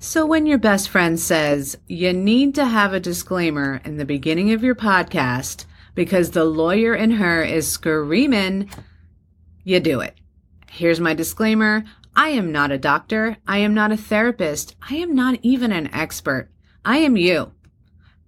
So, 0.00 0.24
when 0.24 0.46
your 0.46 0.58
best 0.58 0.88
friend 0.88 1.18
says 1.18 1.76
you 1.88 2.12
need 2.12 2.54
to 2.54 2.64
have 2.64 2.92
a 2.92 3.00
disclaimer 3.00 3.80
in 3.84 3.96
the 3.96 4.04
beginning 4.04 4.52
of 4.52 4.62
your 4.62 4.76
podcast 4.76 5.64
because 5.96 6.30
the 6.30 6.44
lawyer 6.44 6.94
in 6.94 7.10
her 7.10 7.42
is 7.42 7.66
screaming, 7.66 8.70
you 9.64 9.80
do 9.80 10.00
it. 10.00 10.14
Here's 10.70 11.00
my 11.00 11.14
disclaimer 11.14 11.82
I 12.14 12.28
am 12.28 12.52
not 12.52 12.70
a 12.70 12.78
doctor. 12.78 13.38
I 13.46 13.58
am 13.58 13.74
not 13.74 13.90
a 13.90 13.96
therapist. 13.96 14.76
I 14.88 14.96
am 14.96 15.16
not 15.16 15.40
even 15.42 15.72
an 15.72 15.92
expert. 15.92 16.48
I 16.84 16.98
am 16.98 17.16
you. 17.16 17.52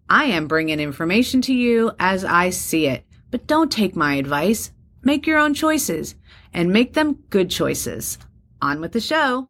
I 0.09 0.25
am 0.25 0.49
bringing 0.49 0.81
information 0.81 1.41
to 1.43 1.55
you 1.55 1.93
as 2.01 2.25
I 2.25 2.51
see 2.51 2.89
it, 2.89 3.05
but 3.31 3.47
don't 3.47 3.71
take 3.71 3.95
my 3.95 4.15
advice. 4.15 4.73
Make 5.03 5.25
your 5.25 5.39
own 5.39 5.55
choices 5.55 6.17
and 6.53 6.73
make 6.73 6.95
them 6.95 7.23
good 7.31 7.49
choices. 7.49 8.19
On 8.61 8.81
with 8.81 8.91
the 8.91 9.01
show. 9.01 9.47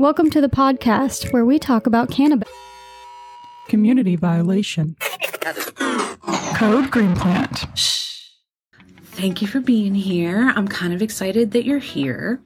Welcome 0.00 0.30
to 0.30 0.40
the 0.40 0.48
podcast 0.48 1.30
where 1.30 1.44
we 1.44 1.58
talk 1.58 1.86
about 1.86 2.10
cannabis. 2.10 2.48
Community 3.68 4.16
violation. 4.16 4.96
Code 6.54 6.90
Green 6.90 7.14
Plant. 7.14 7.66
Thank 9.02 9.42
you 9.42 9.46
for 9.46 9.60
being 9.60 9.94
here. 9.94 10.54
I'm 10.56 10.68
kind 10.68 10.94
of 10.94 11.02
excited 11.02 11.50
that 11.50 11.66
you're 11.66 11.78
here. 11.78 12.40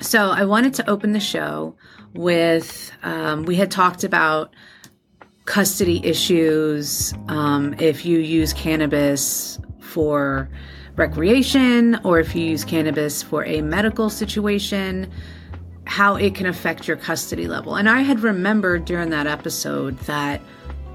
So, 0.00 0.30
I 0.30 0.46
wanted 0.46 0.72
to 0.76 0.88
open 0.88 1.12
the 1.12 1.20
show 1.20 1.76
with 2.14 2.90
um, 3.02 3.42
we 3.42 3.56
had 3.56 3.70
talked 3.70 4.02
about 4.02 4.54
custody 5.44 6.00
issues 6.02 7.12
um, 7.28 7.74
if 7.80 8.06
you 8.06 8.18
use 8.18 8.54
cannabis 8.54 9.60
for 9.82 10.48
recreation 10.96 12.00
or 12.02 12.18
if 12.18 12.34
you 12.34 12.46
use 12.46 12.64
cannabis 12.64 13.22
for 13.22 13.44
a 13.44 13.60
medical 13.60 14.08
situation 14.08 15.12
how 15.86 16.16
it 16.16 16.34
can 16.34 16.46
affect 16.46 16.86
your 16.86 16.96
custody 16.96 17.46
level. 17.46 17.76
And 17.76 17.88
I 17.88 18.00
had 18.00 18.20
remembered 18.20 18.84
during 18.84 19.10
that 19.10 19.26
episode 19.26 19.98
that 20.00 20.40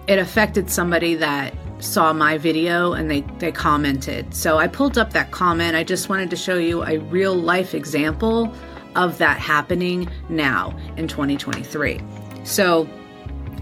it 0.08 0.20
affected 0.20 0.70
somebody 0.70 1.16
that 1.16 1.54
saw 1.80 2.14
my 2.14 2.38
video 2.38 2.94
and 2.94 3.12
they, 3.12 3.22
they 3.40 3.52
commented. 3.52 4.34
So 4.34 4.58
I 4.58 4.68
pulled 4.68 4.98
up 4.98 5.14
that 5.14 5.32
comment. 5.32 5.76
I 5.76 5.84
just 5.84 6.10
wanted 6.10 6.30
to 6.30 6.36
show 6.36 6.56
you 6.56 6.84
a 6.84 6.98
real 6.98 7.36
life 7.36 7.76
example 7.76 8.54
of 8.96 9.18
that 9.20 9.38
happening 9.38 10.10
now 10.30 10.76
in 10.96 11.08
2023. 11.08 12.02
So 12.44 12.90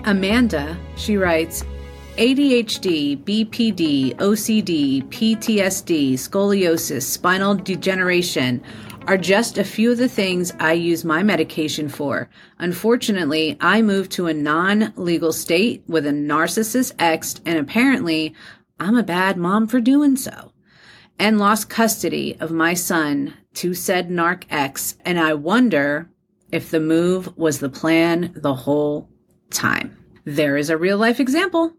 Amanda, 0.06 0.78
she 0.96 1.18
writes, 1.18 1.64
ADHD, 2.18 3.22
BPD, 3.24 4.16
OCD, 4.16 5.04
PTSD, 5.10 6.14
scoliosis, 6.14 7.02
spinal 7.02 7.56
degeneration 7.56 8.64
are 9.08 9.18
just 9.18 9.58
a 9.58 9.64
few 9.64 9.92
of 9.92 9.98
the 9.98 10.10
things 10.10 10.52
I 10.60 10.74
use 10.74 11.06
my 11.06 11.22
medication 11.22 11.90
for. 11.90 12.30
Unfortunately, 12.58 13.58
I 13.62 13.82
moved 13.82 14.12
to 14.14 14.28
a 14.28 14.34
non 14.34 14.94
legal 14.96 15.32
state 15.32 15.84
with 15.88 16.06
a 16.06 16.12
narcissist 16.12 16.94
ex, 16.98 17.40
and 17.46 17.60
apparently, 17.60 18.34
I'm 18.80 18.96
a 18.96 19.04
bad 19.04 19.38
mom 19.38 19.68
for 19.68 19.80
doing 19.80 20.16
so. 20.16 20.52
And 21.20 21.40
lost 21.40 21.70
custody 21.70 22.36
of 22.40 22.52
my 22.52 22.74
son 22.74 23.34
to 23.56 23.74
said 23.74 24.10
narc 24.10 24.44
ex, 24.50 24.98
and 25.06 25.20
I 25.20 25.34
wonder 25.34 26.10
if 26.52 26.72
the 26.72 26.80
move 26.80 27.38
was 27.38 27.60
the 27.60 27.70
plan 27.70 28.34
the 28.36 28.56
whole 28.56 29.10
time. 29.52 29.98
There 30.26 30.58
is 30.58 30.70
a 30.70 30.78
real 30.78 30.98
life 30.98 31.20
example. 31.20 31.74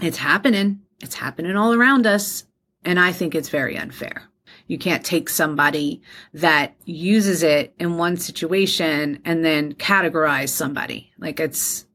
It's 0.00 0.18
happening. 0.18 0.80
It's 1.00 1.14
happening 1.14 1.56
all 1.56 1.74
around 1.74 2.06
us. 2.06 2.44
And 2.84 2.98
I 2.98 3.12
think 3.12 3.34
it's 3.34 3.50
very 3.50 3.76
unfair. 3.76 4.31
You 4.66 4.78
can't 4.78 5.04
take 5.04 5.28
somebody 5.28 6.02
that 6.34 6.74
uses 6.84 7.42
it 7.42 7.74
in 7.78 7.96
one 7.96 8.16
situation 8.16 9.20
and 9.24 9.44
then 9.44 9.74
categorize 9.74 10.50
somebody. 10.50 11.12
Like 11.18 11.40
it's, 11.40 11.86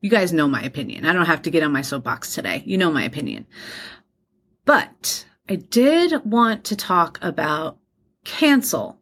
you 0.00 0.10
guys 0.10 0.32
know 0.32 0.48
my 0.48 0.62
opinion. 0.62 1.04
I 1.04 1.12
don't 1.12 1.26
have 1.26 1.42
to 1.42 1.50
get 1.50 1.62
on 1.62 1.72
my 1.72 1.82
soapbox 1.82 2.34
today. 2.34 2.62
You 2.66 2.78
know 2.78 2.90
my 2.90 3.04
opinion. 3.04 3.46
But 4.64 5.24
I 5.48 5.56
did 5.56 6.24
want 6.24 6.64
to 6.64 6.76
talk 6.76 7.18
about 7.22 7.78
cancel 8.24 8.98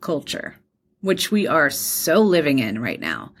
culture, 0.00 0.56
which 1.00 1.30
we 1.30 1.46
are 1.46 1.70
so 1.70 2.20
living 2.20 2.58
in 2.58 2.80
right 2.80 3.00
now. 3.00 3.32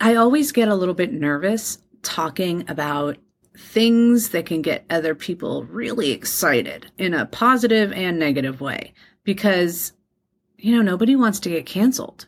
I 0.00 0.16
always 0.16 0.50
get 0.50 0.68
a 0.68 0.74
little 0.74 0.94
bit 0.94 1.12
nervous 1.12 1.78
talking 2.02 2.64
about 2.68 3.16
things 3.60 4.30
that 4.30 4.46
can 4.46 4.62
get 4.62 4.84
other 4.90 5.14
people 5.14 5.64
really 5.64 6.10
excited 6.10 6.90
in 6.98 7.14
a 7.14 7.26
positive 7.26 7.92
and 7.92 8.18
negative 8.18 8.60
way 8.60 8.94
because, 9.22 9.92
you 10.56 10.74
know, 10.74 10.82
nobody 10.82 11.14
wants 11.14 11.38
to 11.40 11.50
get 11.50 11.66
canceled. 11.66 12.26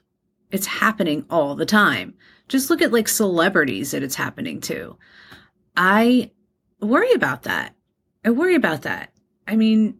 It's 0.50 0.66
happening 0.66 1.24
all 1.30 1.54
the 1.54 1.66
time. 1.66 2.14
Just 2.48 2.68
look 2.70 2.82
at 2.82 2.92
like 2.92 3.08
celebrities 3.08 3.90
that 3.90 4.02
it's 4.02 4.14
happening 4.14 4.60
to. 4.62 4.96
I 5.76 6.30
worry 6.80 7.12
about 7.14 7.44
that. 7.44 7.74
I 8.24 8.30
worry 8.30 8.54
about 8.54 8.82
that. 8.82 9.12
I 9.48 9.56
mean, 9.56 9.98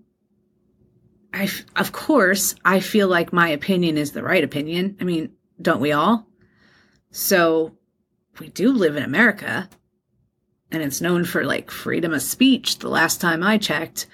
I, 1.33 1.51
of 1.77 1.93
course, 1.93 2.55
I 2.65 2.81
feel 2.81 3.09
like 3.09 3.33
my 3.33 3.49
opinion 3.49 3.97
is 3.97 4.13
the 4.13 4.23
right 4.23 4.45
opinion. 4.45 4.97
I 5.01 5.05
mean, 5.05 5.33
don't 5.61 5.81
we 5.81 5.93
all? 5.93 6.27
So 7.11 7.75
we 8.39 8.51
do 8.51 8.71
live 8.71 8.97
in 8.97 9.03
America 9.03 9.69
and 10.73 10.83
it's 10.83 11.03
known 11.03 11.25
for 11.25 11.45
like 11.45 11.71
freedom 11.71 12.15
of 12.15 12.23
speech 12.23 12.79
the 12.79 12.89
last 12.89 13.21
time 13.21 13.43
I 13.43 13.59
checked. 13.59 14.07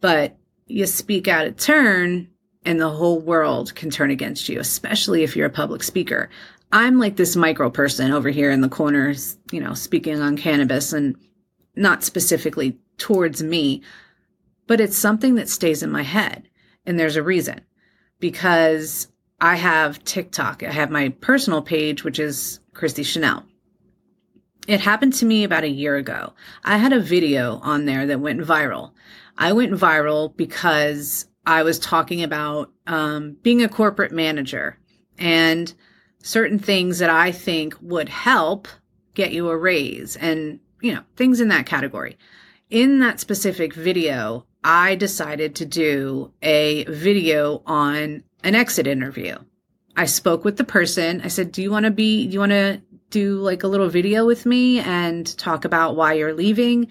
But 0.00 0.36
you 0.66 0.86
speak 0.86 1.26
out 1.26 1.46
of 1.46 1.56
turn 1.56 2.28
and 2.64 2.78
the 2.78 2.90
whole 2.90 3.18
world 3.18 3.74
can 3.74 3.90
turn 3.90 4.10
against 4.10 4.48
you, 4.48 4.60
especially 4.60 5.22
if 5.22 5.34
you're 5.34 5.46
a 5.46 5.50
public 5.50 5.82
speaker. 5.82 6.28
I'm 6.70 6.98
like 6.98 7.16
this 7.16 7.34
micro 7.34 7.70
person 7.70 8.12
over 8.12 8.28
here 8.28 8.50
in 8.50 8.60
the 8.60 8.68
corners, 8.68 9.38
you 9.50 9.60
know, 9.60 9.72
speaking 9.72 10.20
on 10.20 10.36
cannabis 10.36 10.92
and 10.92 11.16
not 11.74 12.04
specifically 12.04 12.78
towards 12.98 13.42
me, 13.42 13.82
but 14.66 14.80
it's 14.80 14.98
something 14.98 15.36
that 15.36 15.48
stays 15.48 15.82
in 15.82 15.90
my 15.90 16.02
head. 16.02 16.48
And 16.84 17.00
there's 17.00 17.16
a 17.16 17.22
reason 17.22 17.62
because 18.20 19.08
I 19.40 19.56
have 19.56 20.04
TikTok. 20.04 20.62
I 20.62 20.70
have 20.70 20.90
my 20.90 21.08
personal 21.08 21.62
page, 21.62 22.04
which 22.04 22.18
is 22.18 22.60
Christi 22.74 23.02
Chanelle. 23.02 23.44
It 24.68 24.80
happened 24.80 25.14
to 25.14 25.24
me 25.24 25.44
about 25.44 25.64
a 25.64 25.70
year 25.70 25.96
ago. 25.96 26.34
I 26.62 26.76
had 26.76 26.92
a 26.92 27.00
video 27.00 27.58
on 27.62 27.86
there 27.86 28.04
that 28.04 28.20
went 28.20 28.40
viral. 28.40 28.92
I 29.38 29.54
went 29.54 29.72
viral 29.72 30.36
because 30.36 31.26
I 31.46 31.62
was 31.62 31.78
talking 31.78 32.22
about 32.22 32.70
um, 32.86 33.38
being 33.42 33.62
a 33.62 33.68
corporate 33.70 34.12
manager 34.12 34.78
and 35.16 35.72
certain 36.22 36.58
things 36.58 36.98
that 36.98 37.08
I 37.08 37.32
think 37.32 37.76
would 37.80 38.10
help 38.10 38.68
get 39.14 39.32
you 39.32 39.48
a 39.48 39.56
raise 39.56 40.16
and, 40.16 40.60
you 40.82 40.94
know, 40.94 41.02
things 41.16 41.40
in 41.40 41.48
that 41.48 41.64
category. 41.64 42.18
In 42.68 42.98
that 42.98 43.20
specific 43.20 43.72
video, 43.72 44.44
I 44.62 44.96
decided 44.96 45.54
to 45.54 45.64
do 45.64 46.34
a 46.42 46.84
video 46.84 47.62
on 47.64 48.22
an 48.44 48.54
exit 48.54 48.86
interview. 48.86 49.38
I 49.96 50.04
spoke 50.04 50.44
with 50.44 50.58
the 50.58 50.64
person. 50.64 51.22
I 51.22 51.28
said, 51.28 51.52
Do 51.52 51.62
you 51.62 51.70
want 51.70 51.86
to 51.86 51.90
be, 51.90 52.26
do 52.26 52.34
you 52.34 52.38
want 52.38 52.52
to 52.52 52.82
do 53.10 53.36
like 53.40 53.62
a 53.62 53.68
little 53.68 53.88
video 53.88 54.26
with 54.26 54.46
me 54.46 54.80
and 54.80 55.36
talk 55.38 55.64
about 55.64 55.96
why 55.96 56.14
you're 56.14 56.34
leaving. 56.34 56.88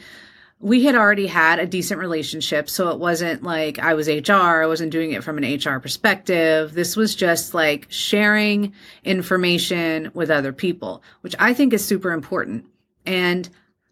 We 0.60 0.86
had 0.86 0.96
already 0.96 1.28
had 1.28 1.60
a 1.60 1.68
decent 1.68 2.00
relationship, 2.00 2.68
so 2.70 2.90
it 2.90 2.98
wasn't 2.98 3.44
like 3.44 3.78
I 3.78 3.94
was 3.94 4.08
HR, 4.08 4.34
I 4.34 4.66
wasn't 4.66 4.92
doing 4.92 5.12
it 5.12 5.24
from 5.24 5.38
an 5.38 5.44
HR 5.44 5.80
perspective. 5.80 6.74
This 6.74 6.96
was 6.96 7.14
just 7.14 7.54
like 7.54 7.86
sharing 7.90 8.74
information 9.04 10.10
with 10.16 10.32
other 10.32 10.52
people, 10.52 11.04
which 11.22 11.36
I 11.38 11.54
think 11.54 11.74
is 11.74 11.86
super 11.86 12.12
important. 12.12 12.66
And 13.06 13.48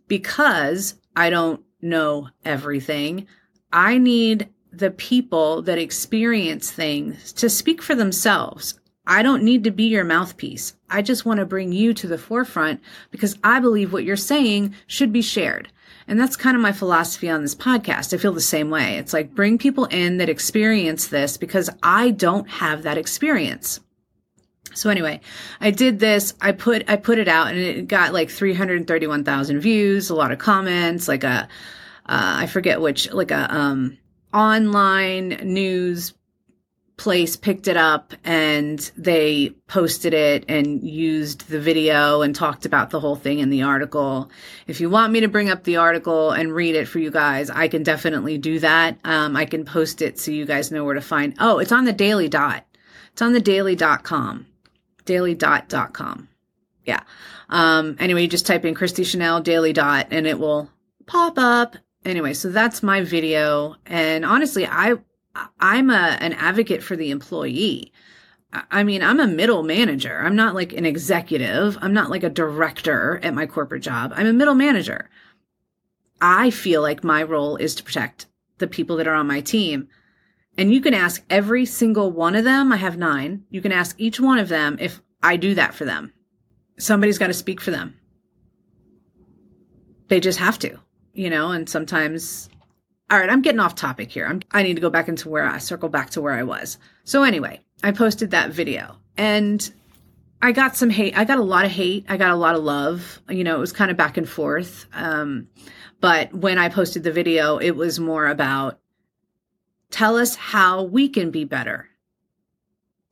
because 0.07 0.96
I 1.16 1.30
don't 1.30 1.62
know 1.81 2.30
everything, 2.44 3.28
I 3.72 4.00
need 4.00 4.50
the 4.72 4.92
people 4.92 5.62
that 5.63 5.78
experience 5.78 6.72
things 6.72 7.31
to 7.34 7.50
speak 7.50 7.81
for 7.81 7.96
themselves. 7.96 8.80
I 9.07 9.22
don't 9.22 9.44
need 9.44 9.63
to 9.66 9.72
be 9.72 9.86
your 9.86 10.04
mouthpiece. 10.04 10.74
I 10.90 11.02
just 11.02 11.25
want 11.25 11.40
to 11.40 11.46
bring 11.46 11.72
you 11.72 11.94
to 11.94 12.07
the 12.07 12.18
forefront 12.18 12.81
because 13.12 13.38
I 13.44 13.60
believe 13.60 13.94
what 13.94 14.04
you're 14.04 14.16
saying 14.16 14.74
should 14.88 15.13
be 15.13 15.22
shared. 15.22 15.69
And 16.07 16.19
that's 16.19 16.36
kind 16.36 16.56
of 16.56 16.62
my 16.62 16.72
philosophy 16.72 17.30
on 17.30 17.42
this 17.42 17.56
podcast. 17.56 18.13
I 18.13 18.18
feel 18.18 18.34
the 18.34 18.42
same 18.42 18.69
way. 18.69 18.98
It's 18.98 19.13
like 19.13 19.34
bring 19.34 19.57
people 19.57 19.86
in 19.86 20.18
that 20.18 20.30
experience 20.30 21.07
this 21.07 21.38
because 21.38 21.69
I 21.81 22.12
don't 22.12 22.50
have 22.50 22.84
that 22.84 22.98
experience. 22.98 23.80
So 24.74 24.90
anyway, 24.90 25.22
I 25.62 25.72
did 25.72 26.00
this. 26.00 26.34
I 26.42 26.52
put 26.52 26.90
I 26.90 26.98
put 26.98 27.18
it 27.18 27.28
out 27.28 27.48
and 27.48 27.57
it 27.57 27.88
got 27.88 28.13
like 28.13 28.30
331,000 28.30 29.60
views, 29.60 30.10
a 30.10 30.16
lot 30.16 30.31
of 30.31 30.40
comments, 30.40 31.07
like 31.07 31.24
a 31.24 31.48
uh, 32.07 32.36
I 32.38 32.48
forget 32.48 32.81
which 32.81 33.12
like 33.12 33.31
a 33.31 33.54
um 33.56 33.98
online 34.34 35.30
news 35.44 36.13
place 36.97 37.36
picked 37.36 37.68
it 37.68 37.77
up 37.77 38.13
and 38.24 38.80
they 38.97 39.50
posted 39.68 40.13
it 40.13 40.45
and 40.47 40.81
used 40.81 41.50
the 41.50 41.59
video 41.59 42.21
and 42.21 42.33
talked 42.33 42.65
about 42.65 42.89
the 42.89 43.00
whole 43.00 43.15
thing 43.15 43.39
in 43.39 43.50
the 43.50 43.63
article. 43.63 44.30
If 44.68 44.80
you 44.80 44.89
want 44.89 45.12
me 45.12 45.19
to 45.21 45.27
bring 45.27 45.50
up 45.50 45.63
the 45.63 45.77
article 45.77 46.31
and 46.31 46.53
read 46.53 46.75
it 46.75 46.88
for 46.88 47.00
you 47.00 47.12
guys, 47.12 47.50
I 47.50 47.68
can 47.68 47.83
definitely 47.83 48.38
do 48.38 48.59
that. 48.59 48.97
Um, 49.03 49.36
I 49.36 49.45
can 49.45 49.65
post 49.65 50.01
it 50.01 50.19
so 50.19 50.31
you 50.31 50.45
guys 50.45 50.71
know 50.71 50.83
where 50.86 50.95
to 50.95 51.01
find. 51.01 51.36
Oh, 51.39 51.59
it's 51.59 51.71
on 51.71 51.86
the 51.86 51.94
Daily 51.94 52.30
Dot. 52.30 52.65
It's 53.12 53.21
on 53.21 53.33
the 53.33 53.42
daily.com, 53.42 54.45
daily.com. 55.06 56.27
Yeah. 56.83 57.01
Um, 57.50 57.95
anyway, 58.00 58.24
you 58.24 58.27
just 58.27 58.45
type 58.45 58.65
in 58.65 58.75
Christi 58.75 59.03
Chanelle 59.03 59.44
daily 59.44 59.74
dot 59.74 60.07
and 60.12 60.27
it 60.27 60.39
will 60.39 60.69
pop 61.06 61.38
up. 61.38 61.77
Anyway, 62.03 62.33
so 62.33 62.50
that's 62.50 62.83
my 62.83 63.01
video. 63.01 63.75
And 63.86 64.25
honestly, 64.25 64.65
I, 64.65 64.95
I'm 65.59 65.89
a, 65.89 66.17
an 66.19 66.33
advocate 66.33 66.83
for 66.83 66.95
the 66.95 67.11
employee. 67.11 67.91
I 68.71 68.83
mean, 68.83 69.03
I'm 69.03 69.19
a 69.19 69.27
middle 69.27 69.63
manager. 69.63 70.21
I'm 70.23 70.35
not 70.35 70.55
like 70.55 70.71
an 70.71 70.85
executive. 70.85 71.77
I'm 71.81 71.93
not 71.93 72.09
like 72.09 72.23
a 72.23 72.29
director 72.29 73.19
at 73.21 73.33
my 73.33 73.45
corporate 73.45 73.83
job. 73.83 74.13
I'm 74.15 74.27
a 74.27 74.33
middle 74.33 74.55
manager. 74.55 75.09
I 76.21 76.49
feel 76.51 76.81
like 76.81 77.03
my 77.03 77.23
role 77.23 77.57
is 77.57 77.75
to 77.75 77.83
protect 77.83 78.27
the 78.59 78.67
people 78.67 78.95
that 78.97 79.07
are 79.07 79.13
on 79.15 79.27
my 79.27 79.41
team. 79.41 79.89
And 80.57 80.73
you 80.73 80.79
can 80.79 80.93
ask 80.93 81.21
every 81.29 81.65
single 81.65 82.11
one 82.11 82.35
of 82.35 82.45
them. 82.45 82.71
I 82.71 82.77
have 82.77 82.97
nine. 82.97 83.43
You 83.49 83.61
can 83.61 83.73
ask 83.73 83.95
each 83.99 84.21
one 84.21 84.39
of 84.39 84.47
them 84.47 84.77
if 84.79 85.01
I 85.21 85.35
do 85.35 85.53
that 85.55 85.73
for 85.73 85.83
them. 85.83 86.13
Somebody's 86.77 87.17
got 87.17 87.27
to 87.27 87.33
speak 87.33 87.59
for 87.59 87.71
them. 87.71 87.99
They 90.07 90.21
just 90.21 90.39
have 90.39 90.59
to, 90.59 90.79
you 91.13 91.29
know, 91.29 91.51
and 91.51 91.67
sometimes, 91.67 92.49
all 93.10 93.19
right, 93.19 93.30
I'm 93.30 93.42
getting 93.42 93.60
off 93.60 93.75
topic 93.75 94.12
here. 94.12 94.25
I'm, 94.25 94.42
I 94.52 94.63
need 94.63 94.75
to 94.75 94.81
go 94.81 94.90
back 94.90 95.07
into 95.07 95.30
where 95.30 95.46
I 95.46 95.60
circle 95.60 95.90
back 95.90 96.12
to 96.12 96.22
where 96.22 96.34
I 96.34 96.44
was. 96.44 96.78
So 97.04 97.24
anyway, 97.24 97.62
I 97.84 97.92
posted 97.92 98.31
that 98.31 98.52
video 98.52 98.98
and 99.16 99.72
I 100.42 100.52
got 100.52 100.75
some 100.75 100.90
hate. 100.90 101.18
I 101.18 101.24
got 101.24 101.38
a 101.38 101.44
lot 101.44 101.66
of 101.66 101.72
hate. 101.72 102.06
I 102.10 102.18
got 102.18 102.31
a 102.31 102.36
lot 102.36 102.56
of 102.56 102.63
love. 102.63 103.22
You 103.30 103.44
know, 103.44 103.56
it 103.56 103.60
was 103.60 103.72
kind 103.72 103.92
of 103.92 103.98
back 103.98 104.18
and 104.18 104.28
forth. 104.28 104.88
Um, 104.94 105.48
but 106.02 106.34
when 106.34 106.57
I 106.57 106.69
posted 106.69 107.04
the 107.04 107.12
video, 107.12 107.57
it 107.57 107.75
was 107.75 108.00
more 108.00 108.28
about 108.28 108.80
tell 109.92 110.18
us 110.18 110.36
how 110.36 110.84
we 110.84 111.07
can 111.07 111.31
be 111.31 111.46
better. 111.46 111.88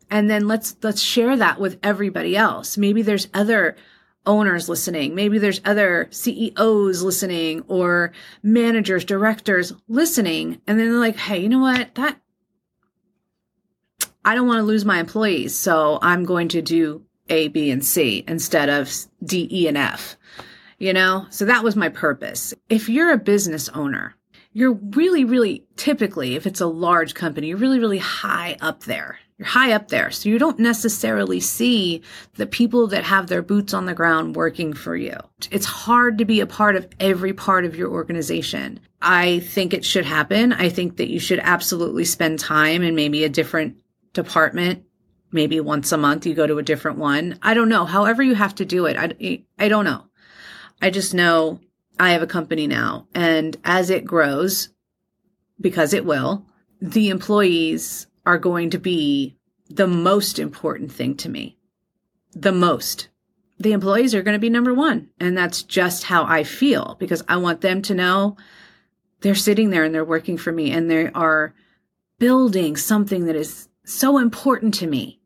And 0.09 0.29
then 0.29 0.47
let's 0.47 0.75
let's 0.83 1.01
share 1.01 1.37
that 1.37 1.59
with 1.59 1.79
everybody 1.81 2.35
else. 2.35 2.77
Maybe 2.77 3.01
there's 3.01 3.27
other 3.33 3.77
owners 4.25 4.69
listening. 4.69 5.15
Maybe 5.15 5.37
there's 5.37 5.61
other 5.65 6.07
CEOs 6.11 7.01
listening 7.01 7.63
or 7.67 8.11
managers, 8.41 9.05
directors 9.05 9.73
listening. 9.87 10.61
And 10.67 10.79
then 10.79 10.89
they're 10.89 10.99
like, 10.99 11.17
hey, 11.17 11.39
you 11.39 11.49
know 11.49 11.59
what? 11.59 11.95
That 11.95 12.19
I 14.25 14.35
don't 14.35 14.47
want 14.47 14.59
to 14.59 14.63
lose 14.63 14.85
my 14.85 14.99
employees. 14.99 15.55
So 15.55 15.99
I'm 16.01 16.23
going 16.23 16.47
to 16.49 16.61
do 16.61 17.03
A, 17.29 17.49
B, 17.49 17.71
and 17.71 17.83
C 17.83 18.23
instead 18.27 18.69
of 18.69 18.89
D, 19.23 19.47
E, 19.51 19.67
and 19.67 19.77
F. 19.77 20.17
You 20.79 20.93
know? 20.93 21.25
So 21.29 21.45
that 21.45 21.63
was 21.63 21.75
my 21.75 21.89
purpose. 21.89 22.53
If 22.69 22.89
you're 22.89 23.11
a 23.11 23.17
business 23.17 23.69
owner, 23.69 24.15
you're 24.53 24.73
really, 24.73 25.25
really 25.25 25.65
typically, 25.75 26.35
if 26.35 26.45
it's 26.45 26.61
a 26.61 26.67
large 26.67 27.15
company, 27.15 27.47
you're 27.47 27.57
really, 27.57 27.79
really 27.79 27.97
high 27.97 28.55
up 28.61 28.83
there. 28.83 29.19
You're 29.37 29.47
high 29.47 29.73
up 29.73 29.87
there. 29.87 30.11
So 30.11 30.29
you 30.29 30.37
don't 30.37 30.59
necessarily 30.59 31.39
see 31.39 32.01
the 32.35 32.45
people 32.45 32.87
that 32.87 33.03
have 33.03 33.27
their 33.27 33.41
boots 33.41 33.73
on 33.73 33.85
the 33.85 33.93
ground 33.93 34.35
working 34.35 34.73
for 34.73 34.95
you. 34.95 35.17
It's 35.49 35.65
hard 35.65 36.19
to 36.19 36.25
be 36.25 36.39
a 36.39 36.45
part 36.45 36.75
of 36.75 36.87
every 36.99 37.33
part 37.33 37.65
of 37.65 37.75
your 37.75 37.91
organization. 37.91 38.79
I 39.01 39.39
think 39.39 39.73
it 39.73 39.83
should 39.83 40.05
happen. 40.05 40.53
I 40.53 40.69
think 40.69 40.97
that 40.97 41.09
you 41.09 41.19
should 41.19 41.39
absolutely 41.39 42.05
spend 42.05 42.39
time 42.39 42.83
in 42.83 42.95
maybe 42.95 43.23
a 43.23 43.29
different 43.29 43.77
department. 44.13 44.83
Maybe 45.31 45.59
once 45.59 45.91
a 45.91 45.97
month 45.97 46.27
you 46.27 46.35
go 46.35 46.45
to 46.45 46.59
a 46.59 46.63
different 46.63 46.99
one. 46.99 47.39
I 47.41 47.55
don't 47.55 47.69
know. 47.69 47.85
However 47.85 48.21
you 48.21 48.35
have 48.35 48.53
to 48.55 48.65
do 48.65 48.85
it. 48.85 48.95
I, 48.97 49.43
I 49.57 49.67
don't 49.67 49.85
know. 49.85 50.05
I 50.79 50.91
just 50.91 51.13
know 51.13 51.59
I 51.99 52.11
have 52.11 52.21
a 52.21 52.27
company 52.27 52.67
now 52.67 53.07
and 53.15 53.57
as 53.63 53.89
it 53.89 54.05
grows, 54.05 54.69
because 55.59 55.93
it 55.93 56.05
will, 56.05 56.45
the 56.81 57.09
employees 57.09 58.07
are 58.25 58.37
going 58.37 58.69
to 58.71 58.77
be 58.77 59.35
the 59.69 59.87
most 59.87 60.39
important 60.39 60.91
thing 60.91 61.15
to 61.17 61.29
me. 61.29 61.57
The 62.33 62.51
most. 62.51 63.09
The 63.59 63.73
employees 63.73 64.15
are 64.15 64.23
going 64.23 64.35
to 64.35 64.39
be 64.39 64.49
number 64.49 64.73
one. 64.73 65.09
And 65.19 65.37
that's 65.37 65.63
just 65.63 66.03
how 66.03 66.25
I 66.25 66.43
feel 66.43 66.95
because 66.99 67.23
I 67.27 67.37
want 67.37 67.61
them 67.61 67.81
to 67.83 67.95
know 67.95 68.37
they're 69.21 69.35
sitting 69.35 69.69
there 69.69 69.83
and 69.83 69.93
they're 69.93 70.03
working 70.05 70.37
for 70.37 70.51
me 70.51 70.71
and 70.71 70.89
they 70.89 71.09
are 71.11 71.53
building 72.19 72.75
something 72.75 73.25
that 73.25 73.35
is 73.35 73.67
so 73.85 74.17
important 74.17 74.73
to 74.75 74.87
me. 74.87 75.19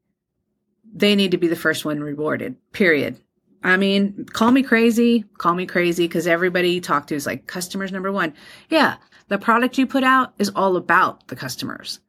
They 0.94 1.16
need 1.16 1.32
to 1.32 1.38
be 1.38 1.48
the 1.48 1.56
first 1.56 1.86
one 1.86 2.00
rewarded, 2.00 2.56
period. 2.72 3.20
I 3.64 3.78
mean, 3.78 4.26
call 4.32 4.52
me 4.52 4.64
crazy, 4.64 5.26
call 5.38 5.54
me 5.54 5.66
crazy 5.66 6.08
because 6.08 6.28
everybody 6.28 6.70
you 6.70 6.82
talk 6.82 7.08
to 7.08 7.16
is 7.16 7.26
like 7.26 7.48
customers 7.48 7.92
number 7.92 8.12
one. 8.12 8.34
Yeah, 8.70 8.98
the 9.28 9.38
product 9.38 9.78
you 9.78 9.86
put 9.86 10.04
out 10.04 10.34
is 10.38 10.52
all 10.56 10.78
about 10.78 11.28
the 11.28 11.36
customers. 11.36 12.00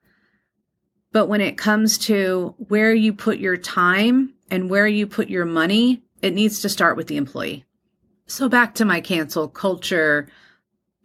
But 1.12 1.26
when 1.26 1.40
it 1.40 1.56
comes 1.56 1.98
to 1.98 2.54
where 2.68 2.92
you 2.92 3.12
put 3.12 3.38
your 3.38 3.56
time 3.56 4.34
and 4.50 4.70
where 4.70 4.86
you 4.86 5.06
put 5.06 5.28
your 5.28 5.44
money, 5.44 6.02
it 6.22 6.34
needs 6.34 6.60
to 6.60 6.68
start 6.68 6.96
with 6.96 7.06
the 7.06 7.16
employee. 7.16 7.64
So 8.26 8.48
back 8.48 8.74
to 8.74 8.84
my 8.84 9.00
cancel 9.00 9.48
culture 9.48 10.28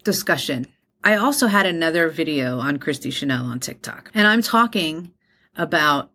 discussion. 0.04 0.68
I 1.04 1.16
also 1.16 1.48
had 1.48 1.66
another 1.66 2.10
video 2.10 2.60
on 2.60 2.80
Christi 2.80 3.10
Chanelle 3.10 3.46
on 3.46 3.60
TikTok, 3.60 4.12
and 4.14 4.28
I'm 4.28 4.42
talking 4.42 5.12
about 5.56 6.12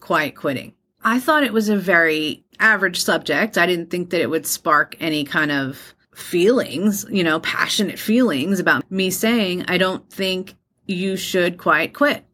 quiet 0.00 0.36
quitting. 0.36 0.74
I 1.02 1.20
thought 1.20 1.44
it 1.44 1.52
was 1.52 1.68
a 1.68 1.76
very 1.76 2.44
average 2.60 3.00
subject. 3.02 3.58
I 3.58 3.66
didn't 3.66 3.90
think 3.90 4.10
that 4.10 4.20
it 4.20 4.30
would 4.30 4.46
spark 4.46 4.96
any 5.00 5.24
kind 5.24 5.52
of 5.52 5.94
feelings, 6.14 7.06
you 7.10 7.22
know, 7.22 7.40
passionate 7.40 7.98
feelings 7.98 8.58
about 8.58 8.90
me 8.90 9.10
saying, 9.10 9.64
I 9.68 9.78
don't 9.78 10.08
think 10.10 10.54
you 10.86 11.16
should 11.16 11.58
quiet 11.58 11.94
quit. 11.94 12.24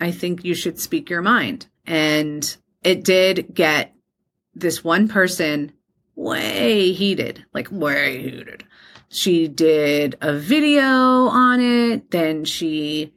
I 0.00 0.10
think 0.10 0.44
you 0.44 0.54
should 0.54 0.78
speak 0.78 1.10
your 1.10 1.22
mind. 1.22 1.66
And 1.86 2.56
it 2.82 3.04
did 3.04 3.54
get 3.54 3.94
this 4.54 4.84
one 4.84 5.08
person 5.08 5.72
way 6.14 6.92
heated, 6.92 7.44
like 7.52 7.68
way 7.70 8.22
heated. 8.22 8.64
She 9.08 9.48
did 9.48 10.16
a 10.20 10.32
video 10.32 10.82
on 10.82 11.60
it. 11.60 12.10
Then 12.10 12.44
she 12.44 13.12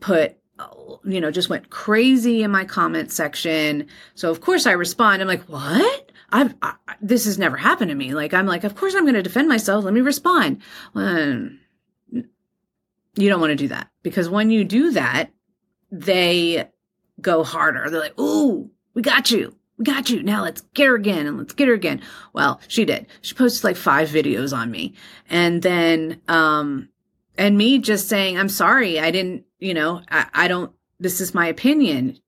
put 0.00 0.38
you 1.04 1.20
know, 1.20 1.30
just 1.30 1.48
went 1.48 1.70
crazy 1.70 2.42
in 2.42 2.50
my 2.50 2.64
comment 2.64 3.10
section. 3.10 3.86
So 4.14 4.30
of 4.30 4.40
course 4.40 4.66
I 4.66 4.72
respond. 4.72 5.22
I'm 5.22 5.28
like, 5.28 5.44
what? 5.44 6.12
I've, 6.30 6.54
I, 6.60 6.74
this 7.00 7.24
has 7.24 7.38
never 7.38 7.56
happened 7.56 7.90
to 7.90 7.94
me. 7.94 8.14
Like, 8.14 8.34
I'm 8.34 8.46
like, 8.46 8.64
of 8.64 8.74
course 8.74 8.94
I'm 8.94 9.04
going 9.04 9.14
to 9.14 9.22
defend 9.22 9.48
myself. 9.48 9.84
Let 9.84 9.94
me 9.94 10.00
respond. 10.00 10.60
Well, 10.94 11.50
you 12.12 13.28
don't 13.28 13.40
want 13.40 13.50
to 13.50 13.56
do 13.56 13.68
that 13.68 13.88
because 14.02 14.28
when 14.28 14.50
you 14.50 14.64
do 14.64 14.92
that, 14.92 15.30
they 15.90 16.68
go 17.20 17.44
harder. 17.44 17.88
They're 17.90 18.00
like, 18.00 18.18
ooh, 18.18 18.70
we 18.94 19.02
got 19.02 19.30
you. 19.30 19.54
We 19.76 19.84
got 19.84 20.10
you. 20.10 20.22
Now 20.22 20.42
let's 20.42 20.62
get 20.74 20.86
her 20.88 20.94
again 20.94 21.26
and 21.26 21.38
let's 21.38 21.52
get 21.52 21.68
her 21.68 21.74
again. 21.74 22.02
Well, 22.32 22.60
she 22.66 22.84
did. 22.84 23.06
She 23.20 23.34
posted 23.34 23.64
like 23.64 23.76
five 23.76 24.08
videos 24.08 24.56
on 24.56 24.70
me. 24.70 24.94
And 25.30 25.62
then, 25.62 26.20
um, 26.26 26.88
and 27.36 27.56
me 27.56 27.78
just 27.78 28.08
saying, 28.08 28.36
I'm 28.36 28.48
sorry. 28.48 28.98
I 28.98 29.12
didn't, 29.12 29.44
you 29.60 29.74
know, 29.74 30.02
I, 30.10 30.26
I 30.34 30.48
don't 30.48 30.72
this 31.00 31.20
is 31.20 31.34
my 31.34 31.46
opinion. 31.46 32.18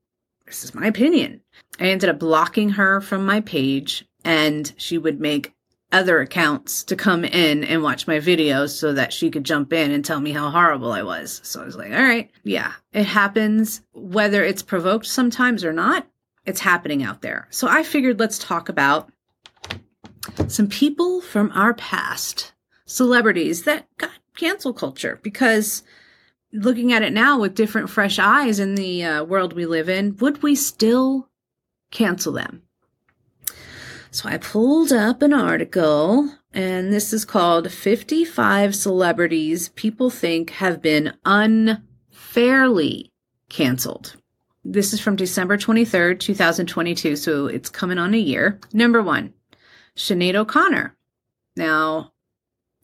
This 0.46 0.64
is 0.64 0.74
my 0.74 0.86
opinion. 0.86 1.40
I 1.78 1.84
ended 1.84 2.08
up 2.08 2.18
blocking 2.18 2.70
her 2.70 3.00
from 3.00 3.24
my 3.24 3.40
page 3.40 4.04
and 4.24 4.72
she 4.76 4.98
would 4.98 5.20
make 5.20 5.52
other 5.92 6.20
accounts 6.20 6.84
to 6.84 6.96
come 6.96 7.24
in 7.24 7.64
and 7.64 7.82
watch 7.82 8.06
my 8.06 8.18
videos 8.18 8.70
so 8.70 8.92
that 8.92 9.12
she 9.12 9.30
could 9.30 9.44
jump 9.44 9.72
in 9.72 9.90
and 9.90 10.04
tell 10.04 10.20
me 10.20 10.32
how 10.32 10.50
horrible 10.50 10.92
I 10.92 11.02
was. 11.02 11.40
So 11.44 11.60
I 11.60 11.64
was 11.64 11.76
like, 11.76 11.92
all 11.92 12.02
right, 12.02 12.30
yeah, 12.44 12.72
it 12.92 13.06
happens. 13.06 13.82
Whether 13.92 14.44
it's 14.44 14.62
provoked 14.62 15.06
sometimes 15.06 15.64
or 15.64 15.72
not, 15.72 16.06
it's 16.46 16.60
happening 16.60 17.02
out 17.02 17.22
there. 17.22 17.48
So 17.50 17.68
I 17.68 17.82
figured 17.82 18.20
let's 18.20 18.38
talk 18.38 18.68
about 18.68 19.10
some 20.48 20.68
people 20.68 21.20
from 21.20 21.50
our 21.54 21.74
past, 21.74 22.52
celebrities 22.86 23.64
that 23.64 23.86
got 23.98 24.10
cancel 24.36 24.72
culture 24.72 25.18
because 25.22 25.82
looking 26.52 26.92
at 26.92 27.02
it 27.02 27.12
now 27.12 27.38
with 27.38 27.54
different 27.54 27.90
fresh 27.90 28.18
eyes 28.18 28.58
in 28.58 28.74
the 28.74 29.04
uh, 29.04 29.24
world 29.24 29.52
we 29.52 29.66
live 29.66 29.88
in, 29.88 30.16
would 30.16 30.42
we 30.42 30.54
still 30.54 31.28
cancel 31.90 32.32
them? 32.32 32.62
So 34.12 34.28
I 34.28 34.38
pulled 34.38 34.92
up 34.92 35.22
an 35.22 35.32
article, 35.32 36.28
and 36.52 36.92
this 36.92 37.12
is 37.12 37.24
called 37.24 37.70
55 37.70 38.74
Celebrities 38.74 39.68
People 39.70 40.10
Think 40.10 40.50
Have 40.50 40.82
Been 40.82 41.14
Unfairly 41.24 43.12
Canceled. 43.48 44.16
This 44.64 44.92
is 44.92 45.00
from 45.00 45.14
December 45.14 45.56
23rd, 45.56 46.18
2022, 46.18 47.14
so 47.14 47.46
it's 47.46 47.70
coming 47.70 47.98
on 47.98 48.12
a 48.12 48.18
year. 48.18 48.58
Number 48.72 49.00
one, 49.00 49.32
Sinead 49.94 50.34
O'Connor. 50.34 50.96
Now, 51.56 52.12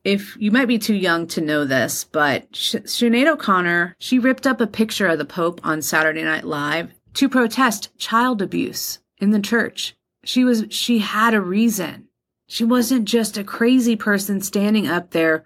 if 0.04 0.36
you 0.38 0.52
might 0.52 0.68
be 0.68 0.78
too 0.78 0.94
young 0.94 1.26
to 1.28 1.40
know 1.40 1.64
this, 1.64 2.04
but 2.04 2.52
Sinead 2.52 3.26
O'Connor, 3.26 3.96
she 3.98 4.20
ripped 4.20 4.46
up 4.46 4.60
a 4.60 4.66
picture 4.68 5.08
of 5.08 5.18
the 5.18 5.24
Pope 5.24 5.60
on 5.64 5.82
Saturday 5.82 6.22
Night 6.22 6.44
Live 6.44 6.94
to 7.14 7.28
protest 7.28 7.98
child 7.98 8.40
abuse 8.40 9.00
in 9.18 9.30
the 9.30 9.40
church. 9.40 9.96
She 10.26 10.42
was, 10.42 10.64
she 10.70 10.98
had 10.98 11.34
a 11.34 11.40
reason. 11.40 12.08
She 12.48 12.64
wasn't 12.64 13.04
just 13.06 13.38
a 13.38 13.44
crazy 13.44 13.94
person 13.94 14.40
standing 14.40 14.88
up 14.88 15.12
there 15.12 15.44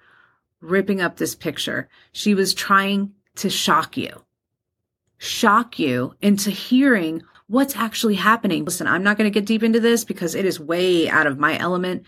ripping 0.60 1.02
up 1.02 1.16
this 1.16 1.34
picture. 1.34 1.88
She 2.12 2.34
was 2.34 2.54
trying 2.54 3.12
to 3.36 3.50
shock 3.50 3.98
you, 3.98 4.24
shock 5.18 5.78
you 5.78 6.14
into 6.22 6.50
hearing 6.50 7.22
what's 7.46 7.76
actually 7.76 8.14
happening. 8.14 8.64
Listen, 8.64 8.86
I'm 8.86 9.02
not 9.02 9.18
going 9.18 9.30
to 9.30 9.38
get 9.38 9.44
deep 9.46 9.62
into 9.62 9.80
this 9.80 10.04
because 10.04 10.34
it 10.34 10.46
is 10.46 10.58
way 10.58 11.10
out 11.10 11.26
of 11.26 11.38
my 11.38 11.58
element, 11.58 12.06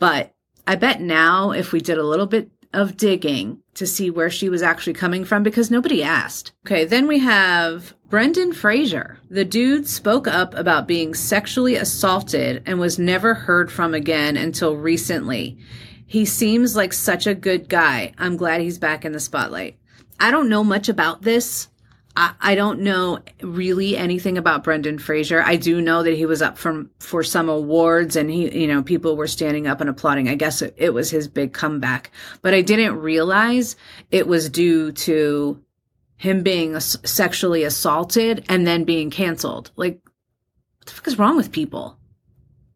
but 0.00 0.34
I 0.66 0.74
bet 0.74 1.00
now 1.00 1.52
if 1.52 1.72
we 1.72 1.80
did 1.80 1.98
a 1.98 2.02
little 2.02 2.26
bit 2.26 2.50
of 2.72 2.96
digging 2.96 3.62
to 3.74 3.86
see 3.86 4.10
where 4.10 4.30
she 4.30 4.48
was 4.48 4.62
actually 4.62 4.92
coming 4.92 5.24
from 5.24 5.42
because 5.42 5.70
nobody 5.70 6.02
asked. 6.02 6.52
Okay, 6.66 6.84
then 6.84 7.06
we 7.06 7.20
have 7.20 7.94
Brendan 8.08 8.52
Fraser. 8.52 9.18
The 9.30 9.44
dude 9.44 9.88
spoke 9.88 10.26
up 10.26 10.54
about 10.54 10.88
being 10.88 11.14
sexually 11.14 11.76
assaulted 11.76 12.62
and 12.66 12.78
was 12.78 12.98
never 12.98 13.34
heard 13.34 13.70
from 13.70 13.94
again 13.94 14.36
until 14.36 14.76
recently. 14.76 15.58
He 16.06 16.24
seems 16.24 16.74
like 16.74 16.92
such 16.92 17.26
a 17.26 17.34
good 17.34 17.68
guy. 17.68 18.12
I'm 18.18 18.36
glad 18.36 18.60
he's 18.60 18.78
back 18.78 19.04
in 19.04 19.12
the 19.12 19.20
spotlight. 19.20 19.78
I 20.18 20.30
don't 20.30 20.48
know 20.48 20.64
much 20.64 20.88
about 20.88 21.22
this. 21.22 21.68
I, 22.18 22.56
don't 22.56 22.80
know 22.80 23.20
really 23.42 23.96
anything 23.96 24.38
about 24.38 24.64
Brendan 24.64 24.98
Fraser. 24.98 25.40
I 25.40 25.54
do 25.54 25.80
know 25.80 26.02
that 26.02 26.16
he 26.16 26.26
was 26.26 26.42
up 26.42 26.58
from 26.58 26.90
for 26.98 27.22
some 27.22 27.48
awards 27.48 28.16
and 28.16 28.28
he, 28.28 28.62
you 28.62 28.66
know, 28.66 28.82
people 28.82 29.16
were 29.16 29.28
standing 29.28 29.68
up 29.68 29.80
and 29.80 29.88
applauding. 29.88 30.28
I 30.28 30.34
guess 30.34 30.60
it, 30.60 30.74
it 30.76 30.92
was 30.92 31.10
his 31.10 31.28
big 31.28 31.52
comeback, 31.52 32.10
but 32.42 32.54
I 32.54 32.62
didn't 32.62 32.98
realize 32.98 33.76
it 34.10 34.26
was 34.26 34.50
due 34.50 34.90
to 34.92 35.62
him 36.16 36.42
being 36.42 36.80
sexually 36.80 37.62
assaulted 37.62 38.44
and 38.48 38.66
then 38.66 38.82
being 38.82 39.10
canceled. 39.10 39.70
Like, 39.76 40.00
what 40.78 40.86
the 40.86 40.92
fuck 40.92 41.06
is 41.06 41.18
wrong 41.20 41.36
with 41.36 41.52
people? 41.52 41.98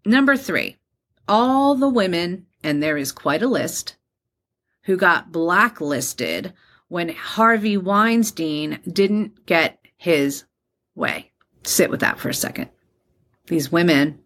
Number 0.05 0.37
three, 0.37 0.77
all 1.27 1.75
the 1.75 1.89
women, 1.89 2.47
and 2.63 2.81
there 2.81 2.97
is 2.97 3.11
quite 3.11 3.43
a 3.43 3.49
list, 3.49 3.97
who 4.85 4.97
got 4.97 5.33
blacklisted 5.33 6.53
when 6.93 7.09
Harvey 7.09 7.79
Weinstein 7.79 8.79
didn't 8.87 9.47
get 9.47 9.79
his 9.97 10.45
way. 10.95 11.31
Sit 11.63 11.89
with 11.89 12.01
that 12.01 12.19
for 12.19 12.29
a 12.29 12.35
second. 12.35 12.69
These 13.47 13.73
women 13.73 14.19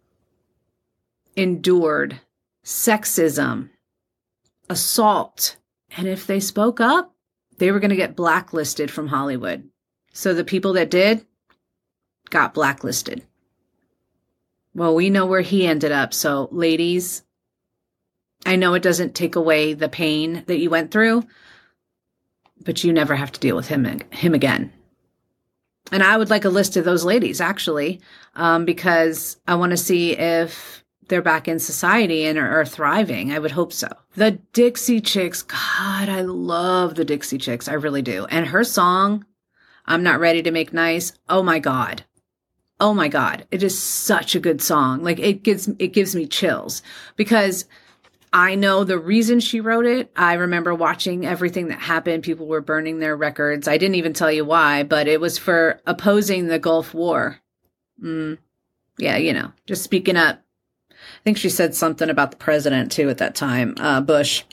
endured 1.37 2.19
sexism, 2.65 3.69
assault, 4.69 5.55
and 5.95 6.09
if 6.09 6.27
they 6.27 6.41
spoke 6.41 6.81
up, 6.81 7.15
they 7.57 7.71
were 7.71 7.79
going 7.79 7.91
to 7.91 7.95
get 7.95 8.17
blacklisted 8.17 8.91
from 8.91 9.07
Hollywood. 9.07 9.69
So 10.11 10.33
the 10.33 10.43
people 10.43 10.73
that 10.73 10.91
did 10.91 11.25
got 12.29 12.53
blacklisted. 12.53 13.25
Well, 14.75 14.93
we 14.93 15.09
know 15.09 15.25
where 15.25 15.39
he 15.39 15.65
ended 15.65 15.93
up. 15.93 16.13
So, 16.13 16.49
ladies, 16.51 17.23
I 18.45 18.57
know 18.57 18.73
it 18.73 18.83
doesn't 18.83 19.15
take 19.15 19.37
away 19.37 19.73
the 19.73 19.87
pain 19.87 20.43
that 20.47 20.59
you 20.59 20.69
went 20.69 20.91
through, 20.91 21.23
but 22.63 22.83
you 22.83 22.93
never 22.93 23.15
have 23.15 23.31
to 23.31 23.39
deal 23.39 23.55
with 23.55 23.67
him 23.67 23.85
him 24.11 24.33
again. 24.33 24.71
And 25.91 26.03
I 26.03 26.17
would 26.17 26.29
like 26.29 26.45
a 26.45 26.49
list 26.49 26.75
of 26.75 26.85
those 26.85 27.05
ladies 27.05 27.39
actually, 27.39 28.01
um, 28.35 28.65
because 28.65 29.37
I 29.47 29.55
want 29.55 29.71
to 29.71 29.77
see 29.77 30.17
if 30.17 30.83
they're 31.07 31.21
back 31.21 31.47
in 31.47 31.59
society 31.59 32.25
and 32.25 32.37
are, 32.37 32.59
are, 32.59 32.65
thriving. 32.65 33.31
I 33.31 33.39
would 33.39 33.51
hope 33.51 33.71
so. 33.71 33.87
The 34.15 34.31
Dixie 34.53 34.99
Chicks, 34.99 35.41
God, 35.41 36.09
I 36.09 36.21
love 36.21 36.95
the 36.95 37.05
Dixie 37.05 37.37
Chicks. 37.37 37.69
I 37.69 37.73
really 37.73 38.01
do. 38.01 38.25
And 38.25 38.47
her 38.47 38.65
song, 38.65 39.25
I'm 39.85 40.03
Not 40.03 40.19
Ready 40.19 40.41
to 40.41 40.51
Make 40.51 40.73
Nice. 40.73 41.13
Oh 41.29 41.41
my 41.41 41.59
God. 41.59 42.03
Oh 42.79 42.93
my 42.93 43.07
God. 43.07 43.45
It 43.51 43.63
is 43.63 43.81
such 43.81 44.35
a 44.35 44.39
good 44.41 44.61
song. 44.61 45.01
Like 45.01 45.19
it 45.19 45.43
gives, 45.43 45.69
it 45.79 45.93
gives 45.93 46.13
me 46.13 46.27
chills 46.27 46.81
because 47.15 47.65
I 48.33 48.55
know 48.55 48.83
the 48.83 48.99
reason 48.99 49.39
she 49.39 49.61
wrote 49.61 49.85
it. 49.85 50.11
I 50.15 50.33
remember 50.33 50.75
watching 50.75 51.25
everything 51.25 51.69
that 51.69 51.79
happened. 51.79 52.23
People 52.23 52.45
were 52.47 52.61
burning 52.61 52.99
their 52.99 53.15
records. 53.15 53.67
I 53.67 53.77
didn't 53.77 53.95
even 53.95 54.13
tell 54.13 54.31
you 54.31 54.43
why, 54.43 54.83
but 54.83 55.07
it 55.07 55.21
was 55.21 55.37
for 55.37 55.79
opposing 55.85 56.47
the 56.47 56.59
Gulf 56.59 56.93
War. 56.93 57.39
Mm, 58.03 58.37
yeah, 58.97 59.17
you 59.17 59.33
know, 59.33 59.51
just 59.65 59.83
speaking 59.83 60.17
up. 60.17 60.41
I 60.91 61.23
think 61.23 61.37
she 61.37 61.49
said 61.49 61.73
something 61.73 62.09
about 62.09 62.31
the 62.31 62.37
president 62.37 62.91
too 62.91 63.09
at 63.09 63.19
that 63.19 63.35
time, 63.35 63.75
uh, 63.79 64.01
Bush. 64.01 64.43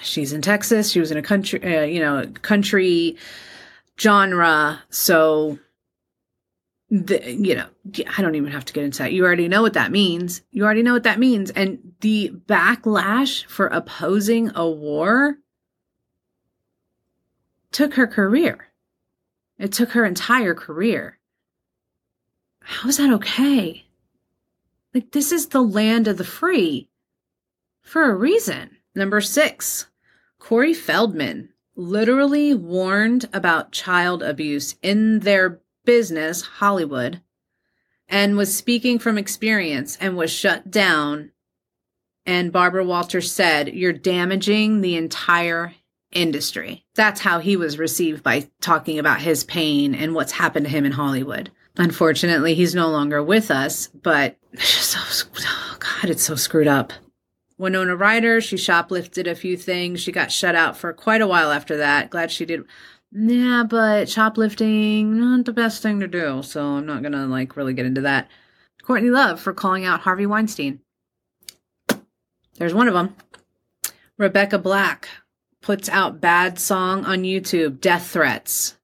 She's 0.00 0.32
in 0.32 0.42
Texas. 0.42 0.90
She 0.90 1.00
was 1.00 1.10
in 1.10 1.18
a 1.18 1.22
country, 1.22 1.62
uh, 1.62 1.82
you 1.82 2.00
know, 2.00 2.26
country 2.42 3.16
genre. 3.98 4.80
So 4.90 5.58
the, 6.90 7.32
you 7.32 7.54
know, 7.54 7.66
I 8.16 8.22
don't 8.22 8.36
even 8.36 8.52
have 8.52 8.64
to 8.66 8.72
get 8.72 8.84
into 8.84 8.98
that. 8.98 9.12
You 9.12 9.24
already 9.24 9.48
know 9.48 9.62
what 9.62 9.74
that 9.74 9.90
means. 9.90 10.42
You 10.52 10.64
already 10.64 10.82
know 10.82 10.92
what 10.92 11.02
that 11.02 11.18
means. 11.18 11.50
And 11.50 11.94
the 12.00 12.30
backlash 12.46 13.44
for 13.46 13.66
opposing 13.66 14.52
a 14.54 14.68
war 14.68 15.38
took 17.72 17.94
her 17.94 18.06
career. 18.06 18.68
It 19.58 19.72
took 19.72 19.90
her 19.90 20.04
entire 20.04 20.54
career. 20.54 21.18
How 22.60 22.88
is 22.88 22.98
that 22.98 23.12
okay? 23.14 23.86
Like, 24.94 25.12
this 25.12 25.32
is 25.32 25.48
the 25.48 25.62
land 25.62 26.08
of 26.08 26.18
the 26.18 26.24
free 26.24 26.88
for 27.82 28.10
a 28.10 28.14
reason. 28.14 28.76
Number 28.94 29.20
six, 29.20 29.86
Corey 30.38 30.74
Feldman 30.74 31.50
literally 31.74 32.54
warned 32.54 33.28
about 33.32 33.72
child 33.72 34.22
abuse 34.22 34.76
in 34.82 35.20
their 35.20 35.60
business, 35.86 36.42
Hollywood, 36.42 37.22
and 38.08 38.36
was 38.36 38.54
speaking 38.54 38.98
from 38.98 39.16
experience 39.16 39.96
and 40.00 40.16
was 40.16 40.30
shut 40.30 40.70
down. 40.70 41.32
And 42.26 42.52
Barbara 42.52 42.84
Walters 42.84 43.32
said, 43.32 43.68
You're 43.68 43.92
damaging 43.94 44.82
the 44.82 44.96
entire 44.96 45.74
industry. 46.12 46.84
That's 46.94 47.20
how 47.20 47.38
he 47.38 47.56
was 47.56 47.78
received 47.78 48.22
by 48.22 48.48
talking 48.60 48.98
about 48.98 49.20
his 49.20 49.44
pain 49.44 49.94
and 49.94 50.14
what's 50.14 50.32
happened 50.32 50.66
to 50.66 50.72
him 50.72 50.84
in 50.84 50.92
Hollywood. 50.92 51.50
Unfortunately, 51.76 52.54
he's 52.54 52.74
no 52.74 52.88
longer 52.88 53.22
with 53.22 53.50
us, 53.50 53.88
but 53.88 54.36
so, 54.58 54.98
oh 55.40 55.76
God, 55.78 56.10
it's 56.10 56.24
so 56.24 56.34
screwed 56.34 56.68
up. 56.68 56.92
Winona 57.58 57.96
Ryder, 57.96 58.40
she 58.40 58.56
shoplifted 58.56 59.26
a 59.26 59.34
few 59.34 59.56
things. 59.56 60.00
She 60.00 60.12
got 60.12 60.30
shut 60.30 60.54
out 60.54 60.76
for 60.76 60.92
quite 60.92 61.22
a 61.22 61.26
while 61.26 61.50
after 61.50 61.78
that. 61.78 62.10
Glad 62.10 62.30
she 62.30 62.44
did 62.44 62.64
yeah, 63.12 63.64
but 63.68 64.08
shoplifting, 64.08 65.18
not 65.18 65.44
the 65.44 65.52
best 65.52 65.82
thing 65.82 66.00
to 66.00 66.08
do. 66.08 66.42
So 66.42 66.62
I'm 66.62 66.86
not 66.86 67.02
going 67.02 67.12
to 67.12 67.26
like 67.26 67.56
really 67.56 67.74
get 67.74 67.86
into 67.86 68.02
that. 68.02 68.28
Courtney 68.82 69.10
Love 69.10 69.40
for 69.40 69.52
calling 69.52 69.84
out 69.84 70.00
Harvey 70.00 70.26
Weinstein. 70.26 70.80
There's 72.54 72.74
one 72.74 72.88
of 72.88 72.94
them. 72.94 73.16
Rebecca 74.18 74.58
Black 74.58 75.08
puts 75.60 75.88
out 75.88 76.20
bad 76.20 76.58
song 76.58 77.04
on 77.04 77.22
YouTube, 77.22 77.80
death 77.80 78.08
threats. 78.08 78.76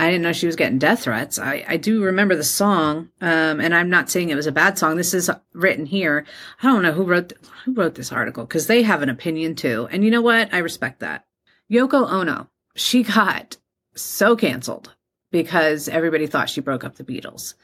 I 0.00 0.06
didn't 0.06 0.22
know 0.22 0.32
she 0.32 0.46
was 0.46 0.54
getting 0.54 0.78
death 0.78 1.02
threats. 1.02 1.38
I, 1.38 1.64
I 1.66 1.76
do 1.76 2.04
remember 2.04 2.36
the 2.36 2.44
song, 2.44 3.08
um, 3.20 3.60
and 3.60 3.74
I'm 3.74 3.90
not 3.90 4.08
saying 4.08 4.30
it 4.30 4.36
was 4.36 4.46
a 4.46 4.52
bad 4.52 4.78
song. 4.78 4.96
This 4.96 5.12
is 5.12 5.28
written 5.52 5.86
here. 5.86 6.24
I 6.62 6.68
don't 6.68 6.82
know 6.82 6.92
who 6.92 7.02
wrote 7.02 7.32
who 7.64 7.74
wrote 7.74 7.96
this 7.96 8.12
article 8.12 8.44
because 8.44 8.68
they 8.68 8.84
have 8.84 9.02
an 9.02 9.08
opinion 9.08 9.56
too. 9.56 9.88
And 9.90 10.04
you 10.04 10.12
know 10.12 10.22
what? 10.22 10.54
I 10.54 10.58
respect 10.58 11.00
that. 11.00 11.26
Yoko 11.70 12.08
Ono 12.08 12.48
she 12.78 13.02
got 13.02 13.56
so 13.94 14.36
canceled 14.36 14.94
because 15.30 15.88
everybody 15.88 16.26
thought 16.26 16.48
she 16.48 16.60
broke 16.60 16.84
up 16.84 16.96
the 16.96 17.04
Beatles. 17.04 17.54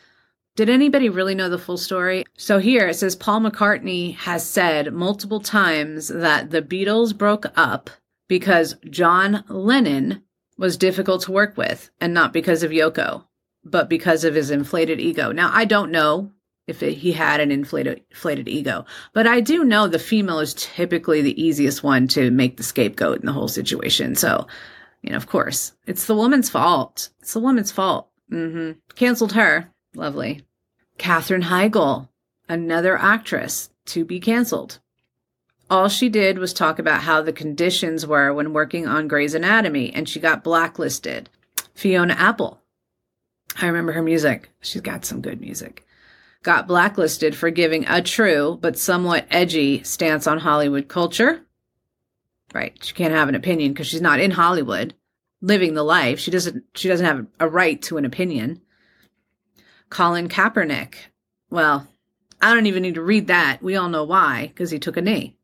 Did 0.56 0.68
anybody 0.68 1.08
really 1.08 1.34
know 1.34 1.48
the 1.48 1.58
full 1.58 1.76
story? 1.76 2.24
So 2.36 2.58
here 2.58 2.86
it 2.88 2.94
says 2.94 3.16
Paul 3.16 3.40
McCartney 3.40 4.14
has 4.16 4.48
said 4.48 4.92
multiple 4.92 5.40
times 5.40 6.08
that 6.08 6.50
the 6.50 6.62
Beatles 6.62 7.16
broke 7.16 7.46
up 7.56 7.90
because 8.28 8.76
John 8.88 9.44
Lennon 9.48 10.22
was 10.56 10.76
difficult 10.76 11.22
to 11.22 11.32
work 11.32 11.56
with 11.56 11.90
and 12.00 12.14
not 12.14 12.32
because 12.32 12.62
of 12.62 12.70
Yoko, 12.70 13.24
but 13.64 13.88
because 13.88 14.24
of 14.24 14.34
his 14.34 14.50
inflated 14.50 15.00
ego. 15.00 15.32
Now, 15.32 15.50
I 15.52 15.64
don't 15.64 15.90
know 15.90 16.30
if 16.66 16.82
it, 16.82 16.94
he 16.94 17.12
had 17.12 17.40
an 17.40 17.50
inflated, 17.50 18.02
inflated 18.10 18.48
ego, 18.48 18.84
but 19.12 19.26
I 19.26 19.40
do 19.40 19.64
know 19.64 19.88
the 19.88 19.98
female 19.98 20.38
is 20.38 20.54
typically 20.54 21.20
the 21.20 21.42
easiest 21.42 21.82
one 21.82 22.06
to 22.08 22.30
make 22.30 22.56
the 22.56 22.62
scapegoat 22.62 23.20
in 23.20 23.26
the 23.26 23.32
whole 23.32 23.48
situation. 23.48 24.14
So 24.14 24.46
you 25.04 25.10
know, 25.10 25.18
of 25.18 25.26
course, 25.26 25.74
it's 25.86 26.06
the 26.06 26.14
woman's 26.14 26.48
fault. 26.48 27.10
It's 27.20 27.34
the 27.34 27.40
woman's 27.40 27.70
fault. 27.70 28.08
Mm-hmm. 28.32 28.78
Canceled 28.94 29.32
her. 29.34 29.70
Lovely. 29.94 30.46
Katherine 30.96 31.42
Heigl, 31.42 32.08
another 32.48 32.96
actress 32.96 33.68
to 33.86 34.06
be 34.06 34.18
canceled. 34.18 34.78
All 35.68 35.90
she 35.90 36.08
did 36.08 36.38
was 36.38 36.54
talk 36.54 36.78
about 36.78 37.02
how 37.02 37.20
the 37.20 37.34
conditions 37.34 38.06
were 38.06 38.32
when 38.32 38.54
working 38.54 38.86
on 38.86 39.08
Grey's 39.08 39.34
Anatomy, 39.34 39.92
and 39.92 40.08
she 40.08 40.20
got 40.20 40.42
blacklisted. 40.42 41.28
Fiona 41.74 42.14
Apple. 42.14 42.62
I 43.60 43.66
remember 43.66 43.92
her 43.92 44.02
music. 44.02 44.50
She's 44.62 44.80
got 44.80 45.04
some 45.04 45.20
good 45.20 45.40
music. 45.40 45.84
Got 46.42 46.66
blacklisted 46.66 47.36
for 47.36 47.50
giving 47.50 47.84
a 47.86 48.00
true 48.00 48.58
but 48.58 48.78
somewhat 48.78 49.26
edgy 49.30 49.82
stance 49.82 50.26
on 50.26 50.38
Hollywood 50.38 50.88
culture. 50.88 51.43
Right. 52.54 52.78
She 52.82 52.94
can't 52.94 53.12
have 53.12 53.28
an 53.28 53.34
opinion 53.34 53.72
because 53.72 53.88
she's 53.88 54.00
not 54.00 54.20
in 54.20 54.30
Hollywood 54.30 54.94
living 55.42 55.74
the 55.74 55.82
life. 55.82 56.20
She 56.20 56.30
doesn't 56.30 56.64
she 56.74 56.88
doesn't 56.88 57.04
have 57.04 57.26
a 57.40 57.48
right 57.48 57.82
to 57.82 57.98
an 57.98 58.04
opinion. 58.04 58.62
Colin 59.90 60.28
Kaepernick. 60.28 60.94
Well, 61.50 61.86
I 62.40 62.54
don't 62.54 62.66
even 62.66 62.82
need 62.82 62.94
to 62.94 63.02
read 63.02 63.26
that. 63.26 63.62
We 63.62 63.76
all 63.76 63.88
know 63.88 64.04
why 64.04 64.46
because 64.48 64.70
he 64.70 64.78
took 64.78 64.96
a 64.96 65.02
knee. 65.02 65.36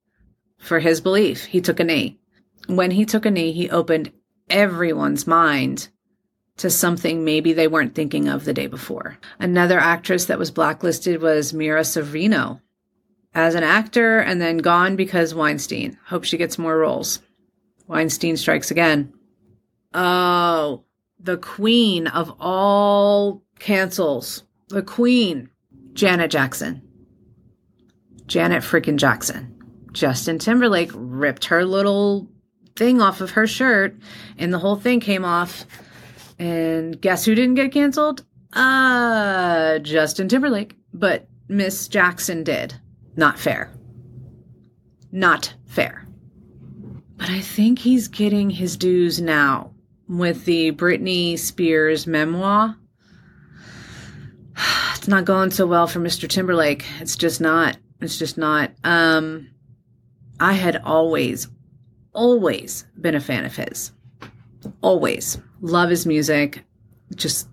For 0.58 0.78
his 0.78 1.00
belief, 1.00 1.44
he 1.44 1.60
took 1.60 1.80
a 1.80 1.84
knee. 1.84 2.18
When 2.66 2.92
he 2.92 3.04
took 3.04 3.26
a 3.26 3.30
knee, 3.30 3.52
he 3.52 3.70
opened 3.70 4.12
everyone's 4.48 5.26
mind 5.26 5.88
to 6.58 6.70
something 6.70 7.24
maybe 7.24 7.52
they 7.52 7.68
weren't 7.68 7.94
thinking 7.94 8.28
of 8.28 8.44
the 8.44 8.52
day 8.52 8.66
before. 8.66 9.18
Another 9.38 9.78
actress 9.78 10.26
that 10.26 10.38
was 10.38 10.50
blacklisted 10.50 11.22
was 11.22 11.54
Mira 11.54 11.80
Sorvino 11.80 12.60
as 13.34 13.54
an 13.54 13.62
actor 13.62 14.18
and 14.18 14.40
then 14.40 14.58
gone 14.58 14.96
because 14.96 15.34
Weinstein. 15.34 15.98
Hope 16.06 16.24
she 16.24 16.36
gets 16.36 16.58
more 16.58 16.78
roles. 16.78 17.20
Weinstein 17.86 18.36
strikes 18.36 18.70
again. 18.70 19.12
Oh, 19.94 20.84
the 21.18 21.36
queen 21.36 22.06
of 22.06 22.34
all 22.40 23.42
cancels. 23.58 24.44
The 24.68 24.82
queen. 24.82 25.50
Janet 25.92 26.30
Jackson. 26.30 26.82
Janet 28.26 28.62
freaking 28.62 28.96
Jackson. 28.96 29.56
Justin 29.92 30.38
Timberlake 30.38 30.92
ripped 30.94 31.46
her 31.46 31.64
little 31.64 32.28
thing 32.76 33.02
off 33.02 33.20
of 33.20 33.32
her 33.32 33.46
shirt 33.46 33.96
and 34.38 34.52
the 34.52 34.58
whole 34.58 34.76
thing 34.76 35.00
came 35.00 35.24
off. 35.24 35.66
And 36.38 36.98
guess 37.00 37.24
who 37.24 37.34
didn't 37.34 37.56
get 37.56 37.72
canceled? 37.72 38.24
Uh, 38.52 39.78
Justin 39.80 40.28
Timberlake. 40.28 40.76
But 40.94 41.28
Miss 41.48 41.88
Jackson 41.88 42.44
did. 42.44 42.74
Not 43.16 43.38
fair. 43.38 43.72
Not 45.12 45.54
fair. 45.66 46.06
But 47.16 47.30
I 47.30 47.40
think 47.40 47.78
he's 47.78 48.08
getting 48.08 48.48
his 48.48 48.76
dues 48.76 49.20
now 49.20 49.72
with 50.08 50.44
the 50.44 50.72
Britney 50.72 51.38
Spears 51.38 52.06
memoir. 52.06 52.76
It's 54.96 55.08
not 55.08 55.24
going 55.24 55.50
so 55.50 55.66
well 55.66 55.86
for 55.86 55.98
Mr. 55.98 56.28
Timberlake. 56.28 56.84
It's 57.00 57.16
just 57.16 57.40
not. 57.40 57.78
It's 58.02 58.18
just 58.18 58.36
not. 58.36 58.72
Um, 58.84 59.48
I 60.38 60.52
had 60.52 60.76
always, 60.84 61.48
always 62.12 62.84
been 63.00 63.14
a 63.14 63.20
fan 63.20 63.46
of 63.46 63.56
his. 63.56 63.92
Always. 64.82 65.38
Love 65.62 65.88
his 65.88 66.04
music. 66.04 66.64
Just 67.14 67.48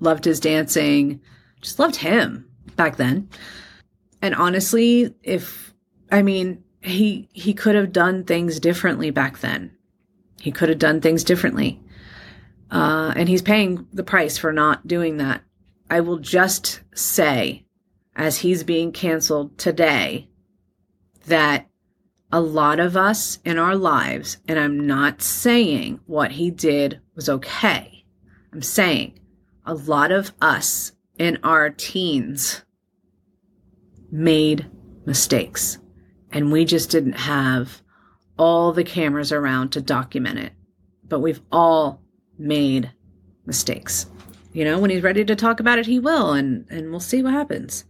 loved 0.00 0.24
his 0.24 0.40
dancing. 0.40 1.20
Just 1.60 1.78
loved 1.78 1.94
him 1.94 2.48
back 2.74 2.96
then. 2.96 3.28
And 4.22 4.34
honestly, 4.36 5.14
if, 5.22 5.74
I 6.10 6.22
mean, 6.22 6.62
he, 6.80 7.28
he 7.32 7.52
could 7.52 7.74
have 7.74 7.92
done 7.92 8.24
things 8.24 8.60
differently 8.60 9.10
back 9.10 9.40
then. 9.40 9.76
He 10.40 10.52
could 10.52 10.68
have 10.68 10.78
done 10.78 11.00
things 11.00 11.24
differently. 11.24 11.80
Uh, 12.70 13.12
and 13.16 13.28
he's 13.28 13.42
paying 13.42 13.86
the 13.92 14.02
price 14.02 14.38
for 14.38 14.52
not 14.52 14.86
doing 14.86 15.18
that. 15.18 15.42
I 15.90 16.00
will 16.00 16.18
just 16.18 16.80
say, 16.94 17.66
as 18.16 18.38
he's 18.38 18.64
being 18.64 18.92
canceled 18.92 19.58
today, 19.58 20.28
that 21.26 21.68
a 22.32 22.40
lot 22.40 22.80
of 22.80 22.96
us 22.96 23.40
in 23.44 23.58
our 23.58 23.76
lives, 23.76 24.38
and 24.48 24.58
I'm 24.58 24.86
not 24.86 25.20
saying 25.20 26.00
what 26.06 26.32
he 26.32 26.50
did 26.50 27.00
was 27.14 27.28
okay. 27.28 28.04
I'm 28.52 28.62
saying 28.62 29.20
a 29.66 29.74
lot 29.74 30.10
of 30.10 30.32
us 30.40 30.92
in 31.18 31.38
our 31.42 31.68
teens 31.68 32.62
made 34.12 34.70
mistakes 35.04 35.78
and 36.32 36.50
we 36.50 36.64
just 36.64 36.90
didn't 36.90 37.12
have 37.12 37.82
all 38.38 38.72
the 38.72 38.84
cameras 38.84 39.32
around 39.32 39.70
to 39.70 39.80
document 39.80 40.38
it. 40.38 40.52
But 41.06 41.20
we've 41.20 41.42
all 41.52 42.00
made 42.38 42.90
mistakes. 43.46 44.06
You 44.52 44.64
know, 44.64 44.78
when 44.78 44.90
he's 44.90 45.02
ready 45.02 45.24
to 45.24 45.36
talk 45.36 45.60
about 45.60 45.78
it, 45.78 45.86
he 45.86 45.98
will, 45.98 46.32
and 46.32 46.66
and 46.70 46.90
we'll 46.90 47.00
see 47.00 47.22
what 47.22 47.32
happens. 47.32 47.84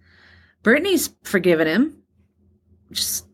Brittany's 0.62 1.14
forgiven 1.22 1.66
him. 1.66 2.02
Just 2.90 3.26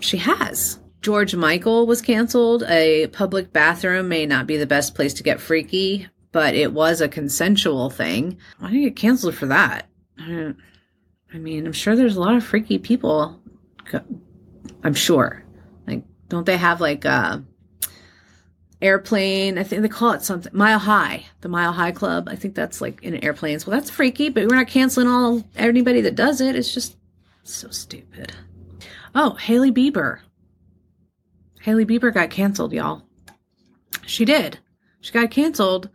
she 0.00 0.18
has. 0.18 0.80
George 1.00 1.34
Michael 1.34 1.86
was 1.86 2.02
canceled. 2.02 2.64
A 2.64 3.06
public 3.08 3.52
bathroom 3.52 4.08
may 4.08 4.26
not 4.26 4.46
be 4.46 4.56
the 4.56 4.66
best 4.66 4.94
place 4.94 5.14
to 5.14 5.22
get 5.22 5.40
freaky, 5.40 6.08
but 6.32 6.54
it 6.54 6.72
was 6.72 7.00
a 7.00 7.08
consensual 7.08 7.88
thing. 7.88 8.36
Why 8.58 8.70
did 8.70 8.76
you 8.76 8.88
get 8.90 8.96
canceled 8.96 9.34
for 9.34 9.46
that? 9.46 9.86
I 11.32 11.38
mean, 11.38 11.66
I'm 11.66 11.72
sure 11.72 11.94
there's 11.94 12.16
a 12.16 12.20
lot 12.20 12.36
of 12.36 12.44
freaky 12.44 12.78
people. 12.78 13.40
I'm 14.82 14.94
sure. 14.94 15.44
Like, 15.86 16.04
don't 16.28 16.46
they 16.46 16.56
have 16.56 16.80
like 16.80 17.04
a 17.04 17.44
airplane. 18.80 19.58
I 19.58 19.62
think 19.62 19.82
they 19.82 19.88
call 19.88 20.12
it 20.12 20.22
something 20.22 20.52
Mile 20.54 20.78
High, 20.78 21.26
the 21.40 21.48
Mile 21.48 21.72
High 21.72 21.92
Club. 21.92 22.28
I 22.28 22.36
think 22.36 22.54
that's 22.54 22.80
like 22.80 23.02
in 23.02 23.16
airplanes. 23.16 23.66
Well, 23.66 23.78
that's 23.78 23.90
freaky, 23.90 24.28
but 24.28 24.46
we're 24.46 24.56
not 24.56 24.68
canceling 24.68 25.08
all 25.08 25.44
anybody 25.56 26.00
that 26.02 26.14
does 26.14 26.40
it. 26.40 26.56
It's 26.56 26.72
just 26.72 26.96
so 27.42 27.70
stupid. 27.70 28.32
Oh, 29.14 29.34
Hailey 29.34 29.72
Bieber. 29.72 30.20
Hailey 31.60 31.84
Bieber 31.84 32.12
got 32.12 32.30
canceled, 32.30 32.72
y'all. 32.72 33.02
She 34.06 34.24
did. 34.24 34.58
She 35.00 35.12
got 35.12 35.30
canceled. 35.30 35.90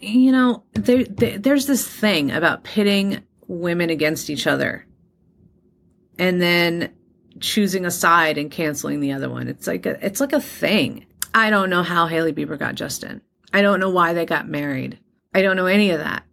You 0.00 0.32
know, 0.32 0.64
there, 0.72 1.04
there 1.04 1.38
there's 1.38 1.66
this 1.66 1.86
thing 1.86 2.30
about 2.32 2.64
pitting 2.64 3.22
women 3.48 3.90
against 3.90 4.30
each 4.30 4.46
other. 4.46 4.86
And 6.18 6.40
then 6.40 6.92
choosing 7.40 7.84
a 7.84 7.90
side 7.90 8.38
and 8.38 8.50
canceling 8.50 9.00
the 9.00 9.12
other 9.12 9.28
one. 9.28 9.48
It's 9.48 9.66
like 9.66 9.86
a, 9.86 10.04
it's 10.04 10.20
like 10.20 10.32
a 10.32 10.40
thing. 10.40 11.06
I 11.34 11.50
don't 11.50 11.70
know 11.70 11.82
how 11.82 12.06
Hailey 12.06 12.32
Bieber 12.32 12.58
got 12.58 12.74
Justin. 12.74 13.20
I 13.52 13.62
don't 13.62 13.80
know 13.80 13.90
why 13.90 14.12
they 14.12 14.24
got 14.26 14.48
married. 14.48 14.98
I 15.34 15.42
don't 15.42 15.56
know 15.56 15.66
any 15.66 15.90
of 15.90 15.98
that. 16.00 16.24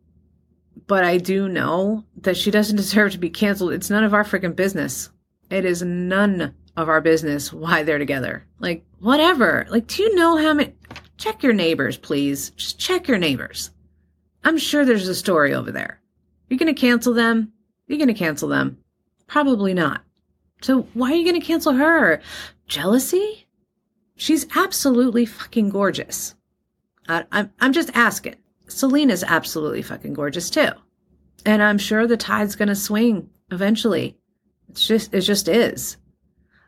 But 0.87 1.03
I 1.03 1.17
do 1.17 1.47
know 1.47 2.05
that 2.21 2.37
she 2.37 2.51
doesn't 2.51 2.75
deserve 2.77 3.11
to 3.11 3.17
be 3.17 3.29
canceled. 3.29 3.73
It's 3.73 3.89
none 3.89 4.03
of 4.03 4.13
our 4.13 4.23
freaking 4.23 4.55
business. 4.55 5.09
It 5.49 5.65
is 5.65 5.81
none 5.81 6.55
of 6.75 6.89
our 6.89 7.01
business 7.01 7.53
why 7.53 7.83
they're 7.83 7.99
together. 7.99 8.45
Like, 8.59 8.83
whatever. 8.99 9.65
Like, 9.69 9.87
do 9.87 10.03
you 10.03 10.15
know 10.15 10.37
how 10.37 10.53
many? 10.53 10.73
Check 11.17 11.43
your 11.43 11.53
neighbors, 11.53 11.97
please. 11.97 12.49
Just 12.51 12.79
check 12.79 13.07
your 13.07 13.17
neighbors. 13.17 13.71
I'm 14.43 14.57
sure 14.57 14.83
there's 14.83 15.07
a 15.07 15.15
story 15.15 15.53
over 15.53 15.71
there. 15.71 16.01
You're 16.53 16.59
going 16.59 16.75
to 16.75 16.79
cancel 16.79 17.15
them? 17.15 17.51
You're 17.87 17.97
going 17.97 18.09
to 18.09 18.13
cancel 18.13 18.47
them? 18.47 18.77
Probably 19.25 19.73
not. 19.73 20.03
So 20.61 20.83
why 20.93 21.11
are 21.11 21.15
you 21.15 21.23
going 21.23 21.41
to 21.41 21.47
cancel 21.47 21.73
her? 21.73 22.21
Jealousy? 22.67 23.47
She's 24.17 24.45
absolutely 24.55 25.25
fucking 25.25 25.69
gorgeous. 25.69 26.35
I, 27.09 27.25
I'm, 27.31 27.51
I'm 27.59 27.73
just 27.73 27.89
asking. 27.95 28.35
Selena's 28.67 29.23
absolutely 29.23 29.81
fucking 29.81 30.13
gorgeous 30.13 30.51
too. 30.51 30.69
And 31.43 31.63
I'm 31.63 31.79
sure 31.79 32.05
the 32.05 32.17
tide's 32.17 32.55
going 32.55 32.69
to 32.69 32.75
swing 32.75 33.31
eventually. 33.49 34.15
It's 34.69 34.85
just, 34.85 35.11
it 35.11 35.21
just 35.21 35.47
is. 35.47 35.97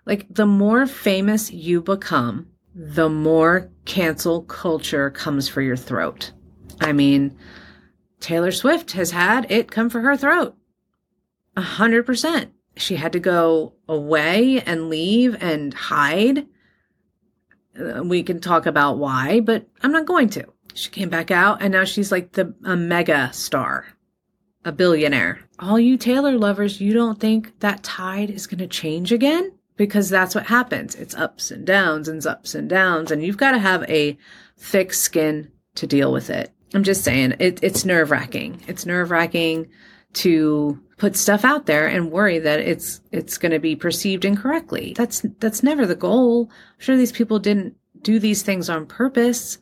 Like 0.07 0.25
the 0.31 0.47
more 0.47 0.87
famous 0.87 1.51
you 1.51 1.79
become, 1.79 2.47
the 2.73 3.07
more 3.07 3.69
cancel 3.85 4.41
culture 4.45 5.11
comes 5.11 5.47
for 5.47 5.61
your 5.61 5.77
throat. 5.77 6.31
I 6.81 6.91
mean, 6.91 7.37
Taylor 8.19 8.51
Swift 8.51 8.91
has 8.91 9.11
had 9.11 9.49
it 9.51 9.71
come 9.71 9.89
for 9.89 10.01
her 10.01 10.17
throat. 10.17 10.55
A 11.55 11.61
hundred 11.61 12.05
percent. 12.05 12.51
She 12.77 12.95
had 12.95 13.13
to 13.13 13.19
go 13.19 13.73
away 13.87 14.61
and 14.61 14.89
leave 14.89 15.41
and 15.41 15.73
hide 15.73 16.47
uh, 17.79 18.03
we 18.03 18.23
can 18.23 18.39
talk 18.39 18.65
about 18.65 18.97
why, 18.97 19.39
but 19.39 19.67
I'm 19.81 19.91
not 19.91 20.05
going 20.05 20.29
to. 20.29 20.45
She 20.73 20.89
came 20.89 21.09
back 21.09 21.31
out 21.31 21.61
and 21.61 21.71
now 21.71 21.83
she's 21.83 22.11
like 22.11 22.33
the 22.33 22.53
a 22.63 22.75
mega 22.75 23.31
star, 23.33 23.85
a 24.63 24.71
billionaire. 24.71 25.39
All 25.59 25.79
you 25.79 25.97
Taylor 25.97 26.37
lovers, 26.37 26.81
you 26.81 26.93
don't 26.93 27.19
think 27.19 27.59
that 27.59 27.83
tide 27.83 28.29
is 28.29 28.47
going 28.47 28.59
to 28.59 28.67
change 28.67 29.11
again? 29.11 29.53
Because 29.77 30.09
that's 30.09 30.35
what 30.35 30.45
happens. 30.45 30.95
It's 30.95 31.15
ups 31.15 31.51
and 31.51 31.65
downs 31.65 32.07
and 32.07 32.25
ups 32.25 32.55
and 32.55 32.69
downs, 32.69 33.11
and 33.11 33.23
you've 33.23 33.37
got 33.37 33.51
to 33.51 33.59
have 33.59 33.83
a 33.83 34.17
thick 34.57 34.93
skin 34.93 35.51
to 35.75 35.87
deal 35.87 36.11
with 36.11 36.29
it. 36.29 36.51
I'm 36.75 36.83
just 36.83 37.03
saying, 37.03 37.35
it, 37.39 37.59
it's 37.61 37.85
nerve 37.85 38.11
wracking. 38.11 38.61
It's 38.67 38.85
nerve 38.85 39.11
wracking 39.11 39.69
to 40.15 40.81
put 40.97 41.15
stuff 41.15 41.43
out 41.43 41.65
there 41.65 41.87
and 41.87 42.11
worry 42.11 42.39
that 42.39 42.59
it's 42.59 43.01
it's 43.11 43.37
going 43.37 43.51
to 43.51 43.59
be 43.59 43.75
perceived 43.75 44.25
incorrectly. 44.25 44.93
That's 44.95 45.25
that's 45.39 45.63
never 45.63 45.85
the 45.85 45.95
goal. 45.95 46.49
I'm 46.51 46.79
sure 46.79 46.97
these 46.97 47.11
people 47.11 47.39
didn't 47.39 47.75
do 48.01 48.19
these 48.19 48.41
things 48.41 48.69
on 48.69 48.85
purpose. 48.85 49.57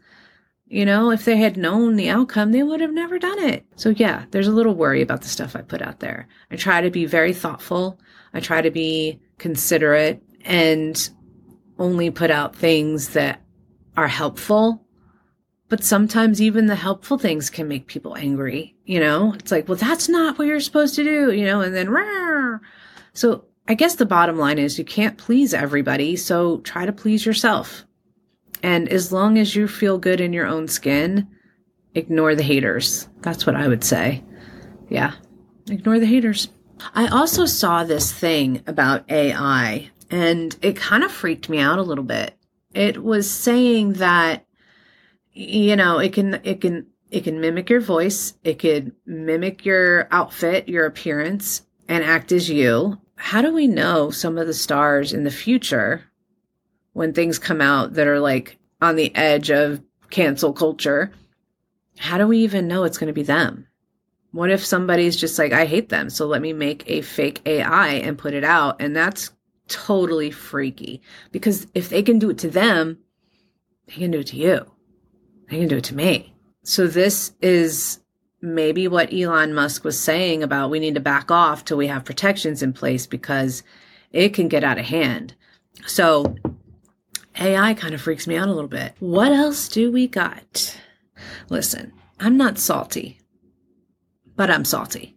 You 0.67 0.86
know, 0.86 1.12
if 1.12 1.26
they 1.26 1.38
had 1.38 1.58
known 1.58 1.95
the 1.95 2.10
outcome, 2.10 2.52
they 2.52 2.63
would 2.63 2.82
have 2.82 2.93
never 2.93 3.19
done 3.19 3.39
it. 3.39 3.65
So 3.76 3.89
yeah, 3.89 4.26
there's 4.32 4.47
a 4.47 4.52
little 4.52 4.76
worry 4.76 5.02
about 5.02 5.21
the 5.21 5.28
stuff 5.28 5.56
I 5.56 5.62
put 5.62 5.82
out 5.82 5.99
there. 5.99 6.28
I 6.52 6.56
try 6.56 6.82
to 6.82 6.89
be 6.89 7.06
very 7.06 7.34
thoughtful. 7.34 7.99
I 8.34 8.39
try 8.39 8.62
to 8.62 8.71
be 8.71 9.19
considerate 9.38 10.23
and 10.45 11.10
only 11.78 12.10
put 12.10 12.32
out 12.32 12.56
things 12.56 13.10
that 13.10 13.41
are 13.97 14.08
helpful 14.08 14.84
but 15.74 15.84
sometimes 15.84 16.40
even 16.40 16.68
the 16.68 16.76
helpful 16.76 17.18
things 17.18 17.50
can 17.50 17.68
make 17.68 17.88
people 17.88 18.16
angry. 18.16 18.76
You 18.86 19.00
know, 19.00 19.34
it's 19.34 19.52
like, 19.52 19.68
well, 19.68 19.76
that's 19.76 20.08
not 20.08 20.38
what 20.38 20.46
you're 20.46 20.60
supposed 20.60 20.94
to 20.98 21.04
do, 21.04 21.32
you 21.32 21.48
know, 21.48 21.62
and 21.62 21.74
then, 21.74 21.88
Rawr. 21.88 22.60
so 23.14 23.46
I 23.68 23.74
guess 23.74 23.96
the 23.96 24.06
bottom 24.06 24.38
line 24.38 24.60
is 24.60 24.78
you 24.78 24.86
can't 24.86 25.18
please 25.18 25.52
everybody. 25.52 26.16
So 26.16 26.60
try 26.60 26.86
to 26.86 26.94
please 26.94 27.26
yourself. 27.26 27.86
And 28.62 28.88
as 28.88 29.12
long 29.12 29.40
as 29.40 29.56
you 29.56 29.68
feel 29.68 29.98
good 29.98 30.22
in 30.22 30.32
your 30.32 30.46
own 30.46 30.68
skin, 30.68 31.28
ignore 31.96 32.36
the 32.36 32.44
haters. 32.44 33.10
That's 33.22 33.48
what 33.48 33.56
I 33.56 33.68
would 33.68 33.84
say. 33.84 34.24
Yeah. 34.90 35.14
Ignore 35.72 35.98
the 35.98 36.06
haters. 36.06 36.50
I 36.94 37.08
also 37.08 37.48
saw 37.48 37.84
this 37.84 38.14
thing 38.14 38.62
about 38.68 39.10
AI 39.10 39.90
and 40.12 40.56
it 40.62 40.76
kind 40.76 41.04
of 41.04 41.12
freaked 41.12 41.50
me 41.50 41.58
out 41.58 41.80
a 41.80 41.82
little 41.82 42.04
bit. 42.04 42.38
It 42.76 43.04
was 43.04 43.28
saying 43.28 43.94
that 43.94 44.46
you 45.34 45.76
know, 45.76 46.00
it 46.00 46.13
can, 46.13 46.39
it 46.43 46.62
can, 46.62 46.88
it 47.10 47.24
can 47.24 47.39
mimic 47.39 47.69
your 47.69 47.82
voice. 47.82 48.34
It 48.43 48.60
could 48.60 48.91
mimic 49.06 49.65
your 49.65 50.08
outfit, 50.12 50.67
your 50.67 50.86
appearance, 50.86 51.62
and 51.88 52.04
act 52.04 52.32
as 52.32 52.50
you. 52.50 53.00
How 53.15 53.41
do 53.41 53.54
we 53.54 53.67
know 53.67 54.10
some 54.10 54.38
of 54.38 54.48
the 54.48 54.54
stars 54.54 55.13
in 55.13 55.24
the 55.24 55.32
future 55.32 56.04
when 56.93 57.13
things 57.13 57.39
come 57.39 57.62
out 57.62 57.93
that 57.93 58.08
are 58.08 58.19
like 58.19 58.58
on 58.82 58.96
the 58.96 59.15
edge 59.15 59.52
of 59.52 59.82
cancel 60.10 60.54
culture? 60.54 61.12
How 61.98 62.17
do 62.17 62.28
we 62.28 62.39
even 62.39 62.67
know 62.67 62.84
it's 62.84 62.98
going 62.98 63.08
to 63.08 63.13
be 63.13 63.24
them? 63.24 63.67
What 64.32 64.50
if 64.50 64.65
somebody's 64.65 65.15
just 65.15 65.38
like, 65.38 65.54
I 65.54 65.65
hate 65.65 65.89
them, 65.89 66.10
so 66.10 66.26
let 66.26 66.41
me 66.41 66.54
make 66.54 66.84
a 66.88 67.02
fake 67.02 67.41
AI 67.46 67.89
and 67.89 68.17
put 68.17 68.34
it 68.34 68.43
out? 68.43 68.82
And 68.82 68.96
that's 68.96 69.30
totally 69.67 70.32
freaky 70.32 71.02
because 71.32 71.67
if 71.76 71.89
they 71.89 72.02
can 72.02 72.17
do 72.17 72.32
it 72.32 72.39
to 72.39 72.50
them, 72.50 72.98
they 73.86 73.93
can 73.93 74.10
do 74.10 74.19
it 74.19 74.28
to 74.28 74.38
you. 74.38 74.73
They 75.49 75.60
can 75.60 75.67
do 75.67 75.77
it 75.77 75.84
to 75.86 75.95
me. 75.95 76.34
So 76.63 76.88
this 76.88 77.34
is 77.41 77.99
maybe 78.41 78.88
what 78.88 79.13
Elon 79.13 79.53
Musk 79.53 79.84
was 79.84 79.99
saying 79.99 80.43
about 80.43 80.69
we 80.69 80.79
need 80.79 80.95
to 80.95 80.99
back 80.99 81.32
off 81.32 81.65
till 81.65 81.77
we 81.77 81.88
have 81.88 82.06
protections 82.06 82.62
in 82.63 82.73
place 82.73 83.08
because 83.08 83.63
it 84.12 84.34
can 84.34 84.47
get 84.47 84.63
out 84.63 84.79
of 84.79 84.86
hand. 84.86 85.34
So 85.86 86.36
AI 87.39 87.73
kind 87.73 87.93
of 87.93 88.01
freaks 88.01 88.27
me 88.27 88.38
out 88.38 88.47
a 88.47 88.53
little 88.53 88.69
bit. 88.69 88.93
What 88.99 89.32
else 89.32 89.67
do 89.67 89.91
we 89.91 90.08
got? 90.08 90.77
Listen, 91.49 91.93
I'm 92.19 92.38
not 92.38 92.58
salty 92.58 93.19
but 94.36 94.49
I'm 94.49 94.65
salty. 94.65 95.15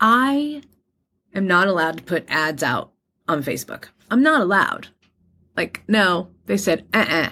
I 0.00 0.62
am 1.34 1.46
not 1.46 1.68
allowed 1.68 1.98
to 1.98 2.02
put 2.02 2.24
ads 2.28 2.62
out 2.62 2.92
on 3.28 3.42
Facebook. 3.42 3.86
I'm 4.10 4.22
not 4.22 4.40
allowed. 4.40 4.88
Like, 5.56 5.82
no, 5.88 6.28
they 6.46 6.56
said, 6.56 6.86
uh 6.92 7.06
uh 7.08 7.28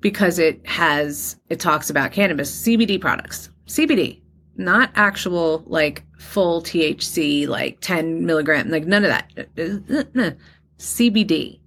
because 0.00 0.38
it 0.38 0.66
has, 0.66 1.36
it 1.48 1.60
talks 1.60 1.90
about 1.90 2.12
cannabis, 2.12 2.62
CBD 2.62 3.00
products, 3.00 3.50
CBD, 3.66 4.20
not 4.56 4.90
actual 4.94 5.64
like 5.66 6.04
full 6.18 6.62
THC, 6.62 7.46
like 7.46 7.78
10 7.80 8.24
milligram, 8.24 8.70
like 8.70 8.86
none 8.86 9.04
of 9.04 9.10
that. 9.10 10.36
CBD. 10.78 11.60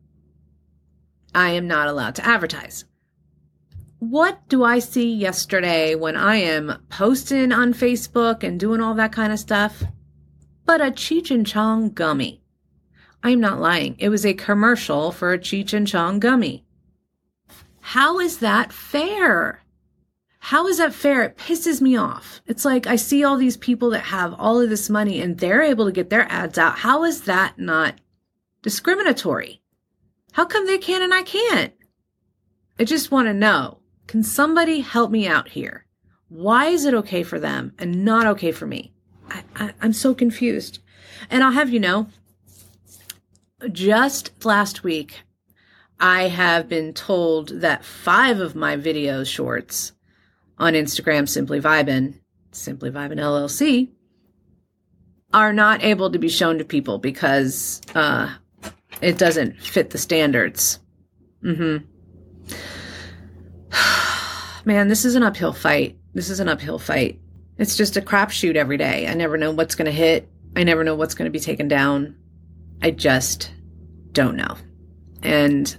I 1.33 1.51
am 1.51 1.67
not 1.67 1.87
allowed 1.87 2.15
to 2.15 2.25
advertise 2.25 2.85
what 4.01 4.49
do 4.49 4.63
I 4.63 4.79
see 4.79 5.13
yesterday 5.13 5.93
when 5.93 6.17
I 6.17 6.37
am 6.37 6.83
posting 6.89 7.51
on 7.51 7.71
Facebook 7.71 8.41
and 8.41 8.59
doing 8.59 8.81
all 8.81 8.95
that 8.95 9.11
kind 9.11 9.31
of 9.31 9.37
stuff? 9.37 9.83
But 10.65 10.81
a 10.81 10.85
Cheech 10.85 11.29
and 11.29 11.45
Chong 11.45 11.91
gummy. 11.91 12.41
I'm 13.21 13.39
not 13.39 13.59
lying. 13.59 13.95
It 13.99 14.09
was 14.09 14.25
a 14.25 14.33
commercial 14.33 15.11
for 15.11 15.33
a 15.33 15.37
Cheech 15.37 15.73
and 15.73 15.87
Chong 15.87 16.19
gummy. 16.19 16.65
How 17.91 18.19
is 18.19 18.37
that 18.37 18.71
fair? 18.71 19.65
How 20.39 20.65
is 20.67 20.77
that 20.77 20.93
fair? 20.93 21.23
It 21.23 21.35
pisses 21.35 21.81
me 21.81 21.97
off. 21.97 22.41
It's 22.47 22.63
like 22.63 22.87
I 22.87 22.95
see 22.95 23.21
all 23.21 23.35
these 23.35 23.57
people 23.57 23.89
that 23.89 24.05
have 24.05 24.33
all 24.39 24.61
of 24.61 24.69
this 24.69 24.89
money 24.89 25.19
and 25.19 25.37
they're 25.37 25.61
able 25.61 25.83
to 25.83 25.91
get 25.91 26.09
their 26.09 26.25
ads 26.31 26.57
out. 26.57 26.77
How 26.77 27.03
is 27.03 27.23
that 27.23 27.59
not 27.59 27.95
discriminatory? 28.61 29.61
How 30.31 30.45
come 30.45 30.67
they 30.67 30.77
can 30.77 31.01
and 31.01 31.13
I 31.13 31.23
can't? 31.23 31.73
I 32.79 32.85
just 32.85 33.11
want 33.11 33.27
to 33.27 33.33
know. 33.33 33.79
Can 34.07 34.23
somebody 34.23 34.79
help 34.79 35.11
me 35.11 35.27
out 35.27 35.49
here? 35.49 35.85
Why 36.29 36.67
is 36.67 36.85
it 36.85 36.93
okay 36.93 37.23
for 37.23 37.41
them 37.41 37.73
and 37.77 38.05
not 38.05 38.25
okay 38.25 38.53
for 38.53 38.67
me? 38.67 38.93
I, 39.29 39.43
I, 39.57 39.73
I'm 39.81 39.91
so 39.91 40.15
confused. 40.15 40.79
And 41.29 41.43
I'll 41.43 41.51
have 41.51 41.69
you 41.69 41.81
know, 41.81 42.07
just 43.69 44.45
last 44.45 44.81
week, 44.85 45.23
I 46.01 46.29
have 46.29 46.67
been 46.67 46.93
told 46.93 47.61
that 47.61 47.85
five 47.85 48.39
of 48.39 48.55
my 48.55 48.75
video 48.75 49.23
shorts 49.23 49.93
on 50.57 50.73
Instagram, 50.73 51.29
Simply 51.29 51.61
Vibin, 51.61 52.19
Simply 52.51 52.89
Vibin 52.89 53.19
LLC, 53.19 53.89
are 55.31 55.53
not 55.53 55.83
able 55.83 56.11
to 56.11 56.17
be 56.17 56.27
shown 56.27 56.57
to 56.57 56.65
people 56.65 56.97
because 56.97 57.81
uh, 57.93 58.33
it 58.99 59.19
doesn't 59.19 59.61
fit 59.61 59.91
the 59.91 59.99
standards. 59.99 60.79
Mm-hmm. 61.43 61.85
Man, 64.65 64.87
this 64.87 65.05
is 65.05 65.13
an 65.13 65.21
uphill 65.21 65.53
fight. 65.53 65.99
This 66.15 66.31
is 66.31 66.39
an 66.39 66.49
uphill 66.49 66.79
fight. 66.79 67.19
It's 67.59 67.77
just 67.77 67.95
a 67.95 68.01
crapshoot 68.01 68.55
every 68.55 68.77
day. 68.77 69.07
I 69.07 69.13
never 69.13 69.37
know 69.37 69.51
what's 69.51 69.75
going 69.75 69.85
to 69.85 69.91
hit. 69.91 70.27
I 70.55 70.63
never 70.63 70.83
know 70.83 70.95
what's 70.95 71.13
going 71.13 71.27
to 71.27 71.31
be 71.31 71.39
taken 71.39 71.67
down. 71.67 72.15
I 72.81 72.89
just 72.89 73.51
don't 74.13 74.35
know. 74.35 74.57
And 75.21 75.77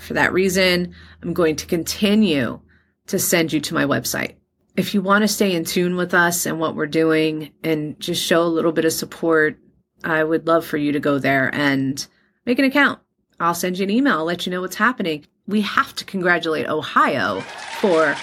for 0.00 0.14
that 0.14 0.32
reason, 0.32 0.94
I'm 1.22 1.34
going 1.34 1.56
to 1.56 1.66
continue 1.66 2.60
to 3.06 3.18
send 3.18 3.52
you 3.52 3.60
to 3.60 3.74
my 3.74 3.84
website. 3.84 4.36
If 4.76 4.94
you 4.94 5.02
want 5.02 5.22
to 5.22 5.28
stay 5.28 5.54
in 5.54 5.64
tune 5.64 5.96
with 5.96 6.14
us 6.14 6.46
and 6.46 6.60
what 6.60 6.76
we're 6.76 6.86
doing 6.86 7.52
and 7.62 7.98
just 8.00 8.22
show 8.24 8.42
a 8.42 8.44
little 8.44 8.72
bit 8.72 8.84
of 8.84 8.92
support, 8.92 9.58
I 10.04 10.24
would 10.24 10.46
love 10.46 10.64
for 10.64 10.76
you 10.76 10.92
to 10.92 11.00
go 11.00 11.18
there 11.18 11.54
and 11.54 12.06
make 12.46 12.58
an 12.58 12.64
account. 12.64 13.00
I'll 13.38 13.54
send 13.54 13.78
you 13.78 13.84
an 13.84 13.90
email, 13.90 14.18
I'll 14.18 14.24
let 14.24 14.46
you 14.46 14.52
know 14.52 14.60
what's 14.60 14.76
happening 14.76 15.26
we 15.50 15.60
have 15.62 15.94
to 15.96 16.04
congratulate 16.04 16.68
Ohio 16.68 17.40
for 17.80 18.16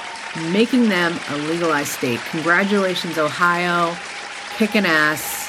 making 0.51 0.87
them 0.89 1.19
a 1.29 1.37
legalized 1.49 1.89
state. 1.89 2.19
Congratulations, 2.31 3.17
Ohio, 3.17 3.95
kicking 4.57 4.85
ass. 4.85 5.45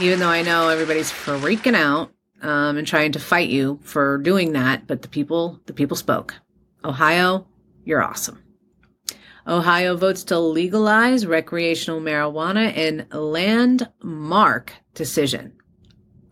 Even 0.00 0.20
though 0.20 0.28
I 0.28 0.42
know 0.42 0.68
everybody's 0.68 1.12
freaking 1.12 1.74
out 1.74 2.10
um, 2.42 2.76
and 2.76 2.86
trying 2.86 3.12
to 3.12 3.20
fight 3.20 3.48
you 3.48 3.78
for 3.82 4.18
doing 4.18 4.52
that, 4.52 4.86
but 4.86 5.02
the 5.02 5.08
people, 5.08 5.60
the 5.66 5.72
people 5.72 5.96
spoke. 5.96 6.34
Ohio, 6.84 7.46
you're 7.84 8.02
awesome. 8.02 8.42
Ohio 9.46 9.96
votes 9.96 10.24
to 10.24 10.38
legalize 10.38 11.26
recreational 11.26 12.00
marijuana 12.00 12.74
in 12.76 13.06
landmark 13.10 14.74
decision. 14.94 15.52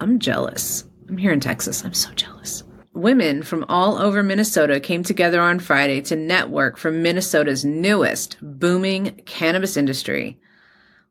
I'm 0.00 0.18
jealous. 0.18 0.84
I'm 1.08 1.16
here 1.16 1.32
in 1.32 1.40
Texas. 1.40 1.82
I'm 1.84 1.94
so 1.94 2.12
jealous. 2.12 2.62
Women 2.92 3.42
from 3.42 3.64
all 3.68 3.98
over 3.98 4.22
Minnesota 4.22 4.80
came 4.80 5.02
together 5.02 5.40
on 5.40 5.60
Friday 5.60 6.00
to 6.02 6.16
network 6.16 6.76
for 6.76 6.90
Minnesota's 6.90 7.64
newest 7.64 8.36
booming 8.40 9.20
cannabis 9.24 9.76
industry. 9.76 10.38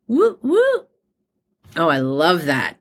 Woo 0.08 0.38
woo! 0.42 0.86
Oh, 1.76 1.90
I 1.90 2.00
love 2.00 2.46
that. 2.46 2.78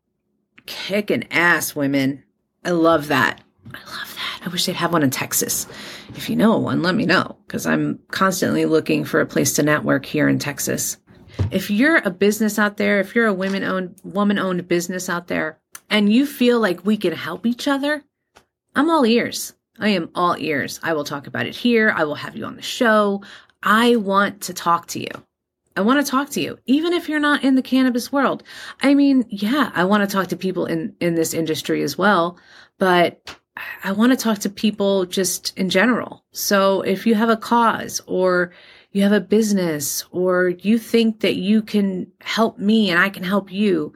Kicking 0.66 1.24
ass, 1.30 1.74
women. 1.74 2.24
I 2.64 2.70
love 2.70 3.08
that. 3.08 3.40
I 3.72 3.78
love 3.78 4.14
that. 4.14 4.40
I 4.44 4.48
wish 4.48 4.66
they'd 4.66 4.76
have 4.76 4.92
one 4.92 5.02
in 5.02 5.10
Texas. 5.10 5.66
If 6.16 6.28
you 6.28 6.36
know 6.36 6.58
one, 6.58 6.82
let 6.82 6.94
me 6.94 7.06
know 7.06 7.36
because 7.46 7.66
I'm 7.66 7.98
constantly 8.10 8.66
looking 8.66 9.04
for 9.04 9.20
a 9.20 9.26
place 9.26 9.54
to 9.54 9.62
network 9.62 10.06
here 10.06 10.28
in 10.28 10.38
Texas. 10.38 10.98
If 11.50 11.70
you're 11.70 11.96
a 11.98 12.10
business 12.10 12.58
out 12.58 12.76
there, 12.76 13.00
if 13.00 13.14
you're 13.14 13.26
a 13.26 13.34
women 13.34 13.64
owned, 13.64 13.96
woman 14.04 14.38
owned 14.38 14.68
business 14.68 15.08
out 15.08 15.28
there, 15.28 15.58
and 15.90 16.12
you 16.12 16.26
feel 16.26 16.60
like 16.60 16.86
we 16.86 16.96
can 16.96 17.12
help 17.12 17.46
each 17.46 17.66
other, 17.66 18.04
I'm 18.74 18.90
all 18.90 19.04
ears. 19.06 19.54
I 19.78 19.88
am 19.88 20.10
all 20.14 20.36
ears. 20.38 20.78
I 20.82 20.92
will 20.92 21.04
talk 21.04 21.26
about 21.26 21.46
it 21.46 21.54
here. 21.54 21.92
I 21.94 22.04
will 22.04 22.14
have 22.14 22.36
you 22.36 22.44
on 22.44 22.56
the 22.56 22.62
show. 22.62 23.22
I 23.62 23.96
want 23.96 24.42
to 24.42 24.54
talk 24.54 24.86
to 24.88 25.00
you. 25.00 25.10
I 25.76 25.80
want 25.80 26.04
to 26.04 26.10
talk 26.10 26.30
to 26.30 26.40
you, 26.40 26.58
even 26.66 26.92
if 26.92 27.08
you're 27.08 27.18
not 27.18 27.42
in 27.42 27.56
the 27.56 27.62
cannabis 27.62 28.12
world. 28.12 28.44
I 28.82 28.94
mean, 28.94 29.24
yeah, 29.28 29.72
I 29.74 29.84
want 29.84 30.08
to 30.08 30.12
talk 30.12 30.28
to 30.28 30.36
people 30.36 30.66
in, 30.66 30.94
in 31.00 31.16
this 31.16 31.34
industry 31.34 31.82
as 31.82 31.98
well, 31.98 32.38
but 32.78 33.36
I 33.82 33.92
want 33.92 34.12
to 34.12 34.16
talk 34.16 34.38
to 34.40 34.50
people 34.50 35.04
just 35.06 35.56
in 35.56 35.70
general. 35.70 36.24
So 36.32 36.82
if 36.82 37.06
you 37.06 37.14
have 37.14 37.28
a 37.28 37.36
cause 37.36 38.00
or 38.06 38.52
you 38.92 39.02
have 39.02 39.12
a 39.12 39.20
business 39.20 40.04
or 40.10 40.50
you 40.60 40.78
think 40.78 41.20
that 41.20 41.36
you 41.36 41.62
can 41.62 42.06
help 42.20 42.58
me 42.58 42.90
and 42.90 42.98
I 42.98 43.08
can 43.08 43.24
help 43.24 43.52
you, 43.52 43.92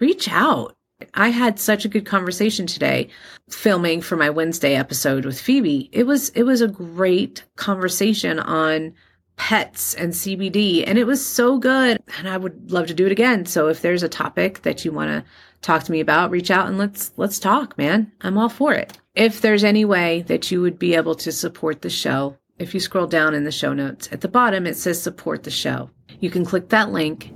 reach 0.00 0.28
out. 0.30 0.74
I 1.12 1.28
had 1.28 1.58
such 1.58 1.84
a 1.84 1.90
good 1.90 2.06
conversation 2.06 2.66
today 2.66 3.08
filming 3.50 4.00
for 4.00 4.16
my 4.16 4.30
Wednesday 4.30 4.74
episode 4.74 5.26
with 5.26 5.38
Phoebe. 5.38 5.90
It 5.92 6.04
was 6.04 6.30
it 6.30 6.44
was 6.44 6.62
a 6.62 6.68
great 6.68 7.44
conversation 7.56 8.38
on 8.38 8.94
pets 9.36 9.94
and 9.94 10.12
CBD 10.12 10.82
and 10.86 10.98
it 10.98 11.06
was 11.06 11.24
so 11.24 11.58
good 11.58 12.02
and 12.18 12.28
I 12.28 12.36
would 12.36 12.72
love 12.72 12.86
to 12.88 12.94
do 12.94 13.06
it 13.06 13.12
again. 13.12 13.46
So 13.46 13.68
if 13.68 13.82
there's 13.82 14.02
a 14.02 14.08
topic 14.08 14.62
that 14.62 14.84
you 14.84 14.92
want 14.92 15.10
to 15.10 15.24
talk 15.62 15.84
to 15.84 15.92
me 15.92 16.00
about, 16.00 16.30
reach 16.30 16.50
out 16.50 16.66
and 16.68 16.78
let's 16.78 17.12
let's 17.16 17.38
talk, 17.38 17.76
man. 17.76 18.10
I'm 18.22 18.38
all 18.38 18.48
for 18.48 18.72
it. 18.72 18.98
If 19.14 19.40
there's 19.40 19.64
any 19.64 19.84
way 19.84 20.22
that 20.22 20.50
you 20.50 20.60
would 20.62 20.78
be 20.78 20.94
able 20.94 21.14
to 21.16 21.32
support 21.32 21.82
the 21.82 21.90
show, 21.90 22.36
if 22.58 22.72
you 22.72 22.80
scroll 22.80 23.06
down 23.06 23.34
in 23.34 23.44
the 23.44 23.52
show 23.52 23.72
notes 23.72 24.08
at 24.12 24.22
the 24.22 24.28
bottom 24.28 24.66
it 24.66 24.76
says 24.76 25.00
support 25.00 25.42
the 25.42 25.50
show. 25.50 25.90
You 26.20 26.30
can 26.30 26.44
click 26.44 26.70
that 26.70 26.92
link 26.92 27.32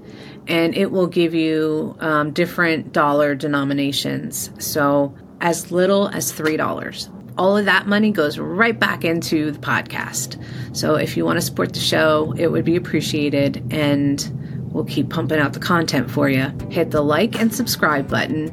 and 0.47 0.75
it 0.75 0.91
will 0.91 1.07
give 1.07 1.35
you 1.35 1.97
um, 2.01 2.33
different 2.33 2.93
dollar 2.93 3.35
denominations. 3.35 4.51
So 4.59 5.15
as 5.41 5.71
little 5.71 6.09
as 6.09 6.33
$3. 6.33 7.20
All 7.39 7.57
of 7.57 7.65
that 7.65 7.87
money 7.87 8.11
goes 8.11 8.39
right 8.39 8.79
back 8.79 9.05
into 9.05 9.51
the 9.51 9.59
podcast. 9.59 10.43
So 10.77 10.95
if 10.95 11.17
you 11.17 11.25
want 11.25 11.39
to 11.39 11.43
support 11.43 11.73
the 11.73 11.81
show, 11.81 12.35
it 12.37 12.49
would 12.49 12.65
be 12.65 12.77
appreciated 12.77 13.63
and 13.73 14.69
we'll 14.73 14.85
keep 14.85 15.11
pumping 15.11 15.39
out 15.39 15.53
the 15.53 15.61
content 15.61 16.11
for 16.11 16.29
you. 16.29 16.53
Hit 16.71 16.91
the 16.91 17.03
like 17.03 17.41
and 17.41 17.55
subscribe 17.55 18.09
button. 18.09 18.49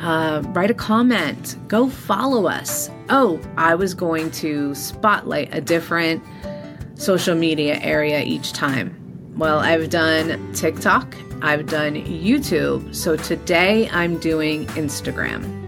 Uh, 0.00 0.42
write 0.48 0.70
a 0.70 0.74
comment. 0.74 1.56
Go 1.68 1.88
follow 1.88 2.46
us. 2.46 2.90
Oh, 3.08 3.40
I 3.56 3.74
was 3.74 3.94
going 3.94 4.30
to 4.32 4.74
spotlight 4.74 5.54
a 5.54 5.60
different 5.60 6.22
social 6.94 7.34
media 7.34 7.78
area 7.80 8.22
each 8.22 8.52
time? 8.52 9.00
Well, 9.36 9.58
I've 9.58 9.90
done 9.90 10.52
TikTok, 10.52 11.14
I've 11.42 11.66
done 11.66 11.94
YouTube, 11.94 12.94
so 12.94 13.16
today 13.16 13.88
I'm 13.90 14.18
doing 14.18 14.66
Instagram. 14.68 15.63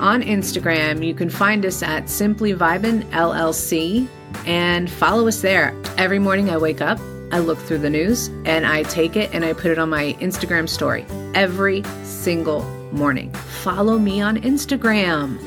On 0.00 0.22
Instagram, 0.22 1.06
you 1.06 1.12
can 1.12 1.28
find 1.28 1.66
us 1.66 1.82
at 1.82 2.08
Simply 2.08 2.54
Vibin 2.54 3.02
LLC 3.10 4.08
and 4.46 4.90
follow 4.90 5.28
us 5.28 5.42
there. 5.42 5.76
Every 5.98 6.18
morning 6.18 6.48
I 6.48 6.56
wake 6.56 6.80
up, 6.80 6.98
I 7.32 7.40
look 7.40 7.58
through 7.58 7.80
the 7.80 7.90
news, 7.90 8.28
and 8.46 8.66
I 8.66 8.82
take 8.84 9.14
it 9.14 9.28
and 9.34 9.44
I 9.44 9.52
put 9.52 9.66
it 9.70 9.78
on 9.78 9.90
my 9.90 10.14
Instagram 10.14 10.70
story 10.70 11.04
every 11.34 11.84
single 12.02 12.62
morning. 12.92 13.30
Follow 13.60 13.98
me 13.98 14.22
on 14.22 14.38
Instagram. 14.38 15.38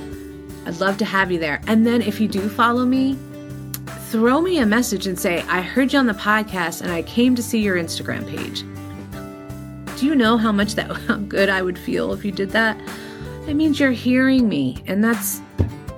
I'd 0.68 0.80
love 0.80 1.00
to 1.00 1.06
have 1.06 1.32
you 1.32 1.40
there. 1.40 1.60
And 1.66 1.88
then 1.88 2.04
if 2.04 2.22
you 2.22 2.28
do 2.28 2.48
follow 2.48 2.86
me, 2.86 3.18
throw 4.12 4.40
me 4.40 4.60
a 4.60 4.68
message 4.68 5.08
and 5.08 5.20
say, 5.20 5.42
I 5.48 5.62
heard 5.62 5.92
you 5.94 5.98
on 5.98 6.06
the 6.06 6.14
podcast 6.14 6.84
and 6.84 6.92
I 6.92 7.02
came 7.02 7.34
to 7.34 7.42
see 7.42 7.60
your 7.60 7.76
Instagram 7.76 8.30
page. 8.30 8.62
Do 10.00 10.06
you 10.06 10.14
know 10.14 10.38
how 10.38 10.52
much 10.52 10.76
that 10.76 10.92
how 11.08 11.16
good 11.16 11.50
I 11.50 11.64
would 11.64 11.80
feel 11.80 12.14
if 12.14 12.24
you 12.24 12.32
did 12.32 12.52
that? 12.52 12.80
It 13.48 13.56
means 13.56 13.80
you're 13.80 13.92
hearing 13.92 14.48
me, 14.48 14.82
and 14.88 15.04
that's 15.04 15.42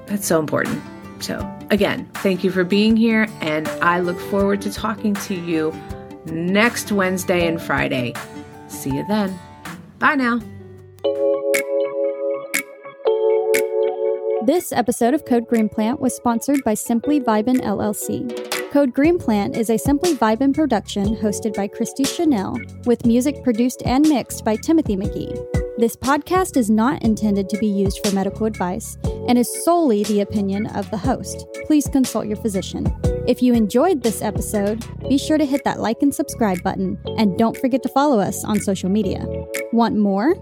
that's 0.07 0.25
so 0.25 0.39
important. 0.39 0.81
So, 1.19 1.39
again, 1.69 2.05
thank 2.15 2.43
you 2.43 2.51
for 2.51 2.63
being 2.63 2.95
here, 2.97 3.27
and 3.41 3.67
I 3.81 3.99
look 3.99 4.19
forward 4.19 4.61
to 4.63 4.73
talking 4.73 5.13
to 5.13 5.35
you 5.35 5.73
next 6.25 6.91
Wednesday 6.91 7.47
and 7.47 7.61
Friday. 7.61 8.13
See 8.67 8.89
you 8.89 9.05
then. 9.07 9.39
Bye 9.99 10.15
now. 10.15 10.39
This 14.45 14.71
episode 14.71 15.13
of 15.13 15.25
Code 15.25 15.47
Green 15.47 15.69
Plant 15.69 15.99
was 15.99 16.15
sponsored 16.15 16.63
by 16.63 16.75
Simply 16.75 17.19
Vibin 17.19 17.61
LLC. 17.61 18.71
Code 18.71 18.93
Green 18.93 19.17
Plant 19.17 19.55
is 19.55 19.69
a 19.69 19.77
Simply 19.77 20.15
Vibin 20.15 20.53
production 20.53 21.15
hosted 21.15 21.55
by 21.55 21.67
Christi 21.67 22.03
Chanelle, 22.03 22.85
with 22.85 23.05
music 23.05 23.43
produced 23.43 23.81
and 23.85 24.07
mixed 24.07 24.43
by 24.43 24.55
Timothy 24.55 24.97
McGee. 24.97 25.64
This 25.77 25.97
podcast 25.97 26.55
is 26.55 26.69
not 26.69 27.03
intended 27.03 27.49
to 27.49 27.57
be 27.57 27.67
used 27.67 27.99
for 28.01 28.15
medical 28.15 28.45
advice 28.45 28.97
and 29.27 29.37
is 29.37 29.65
solely 29.65 30.05
the 30.05 30.21
opinion 30.21 30.67
of 30.67 30.89
the 30.89 30.97
host. 30.97 31.45
Please 31.65 31.89
consult 31.89 32.27
your 32.27 32.37
physician. 32.37 32.87
If 33.27 33.43
you 33.43 33.53
enjoyed 33.53 34.01
this 34.01 34.21
episode, 34.21 34.85
be 35.09 35.17
sure 35.17 35.37
to 35.37 35.43
hit 35.43 35.65
that 35.65 35.81
like 35.81 36.01
and 36.01 36.15
subscribe 36.15 36.63
button, 36.63 36.97
and 37.17 37.37
don't 37.37 37.57
forget 37.57 37.83
to 37.83 37.89
follow 37.89 38.21
us 38.21 38.45
on 38.45 38.61
social 38.61 38.89
media. 38.89 39.25
Want 39.73 39.97
more? 39.97 40.35